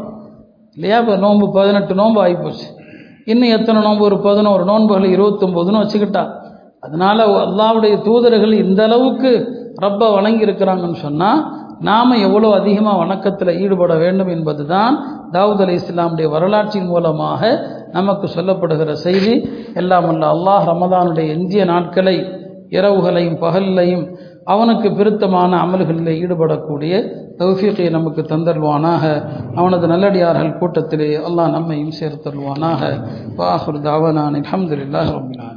இல்லையா? 0.77 0.97
இப்போ 1.03 1.15
நோன்பு 1.25 1.47
பதினெட்டு 1.57 1.93
நோன்பு 2.01 2.21
ஆகிப்போச்சு. 2.25 2.67
இன்னும் 3.33 3.53
எத்தனை 3.57 3.79
நோன்பு? 3.87 4.03
ஒரு 4.09 4.19
பதினோரு 4.27 4.65
நோன்புகள் 4.71 5.15
இருபத்தொம்போதுன்னு 5.17 5.83
வச்சுக்கிட்டா. 5.83 6.25
அதனால் 6.83 7.23
அல்லாவுடைய 7.41 7.95
தூதர்கள் 8.03 8.55
இந்த 8.65 8.81
அளவுக்கு 8.85 9.31
ரப்பை 9.79 10.09
வணங்கியிருக்கிறாங்கன்னு 10.12 11.01
சொன்னால் 11.01 11.41
நாம் 11.81 12.12
எவ்வளோ 12.19 12.49
அதிகமாக 12.55 12.99
வணக்கத்தில் 12.99 13.59
ஈடுபட 13.62 13.95
வேண்டும் 13.95 14.29
என்பது 14.29 14.67
தான் 14.67 14.95
தாவூத் 15.33 15.61
அலி 15.61 15.75
இஸ்லாமுடைய 15.75 16.29
வரலாற்றின் 16.31 16.87
மூலமாக 16.87 17.43
நமக்கு 17.93 18.27
சொல்லப்படுகிற 18.27 18.93
செய்தி. 18.99 19.35
எல்லாம் 19.75 20.09
அல்ல 20.09 20.25
அல்லாஹ் 20.27 20.65
ரமதானுடைய 20.65 21.35
எஞ்சிய 21.35 21.65
நாட்களை 21.65 22.17
இரவுகளையும் 22.71 23.39
பகல்லையும் 23.41 24.07
அவனுக்கு 24.45 24.89
பிருத்தமான 24.93 25.53
அமல்களில் 25.59 26.11
ஈடுபடக்கூடிய 26.23 26.95
தௌஃபீக்கை 27.39 27.89
நமக்கு 27.91 28.23
தந்தருவானாக 28.23 29.05
அவனது 29.57 29.87
நல்லடியார்கள் 29.87 30.59
கூட்டத்திலே 30.59 31.11
அல்லாஹ் 31.29 31.51
நம்மையும் 31.51 31.97
சேர்த்தருவானாக 32.01 32.81
வாஹுர் 33.37 33.81
தாவனான் 33.81 34.39
அஹமதுல்லாஹ் 34.43 35.11
ரபினான் 35.17 35.56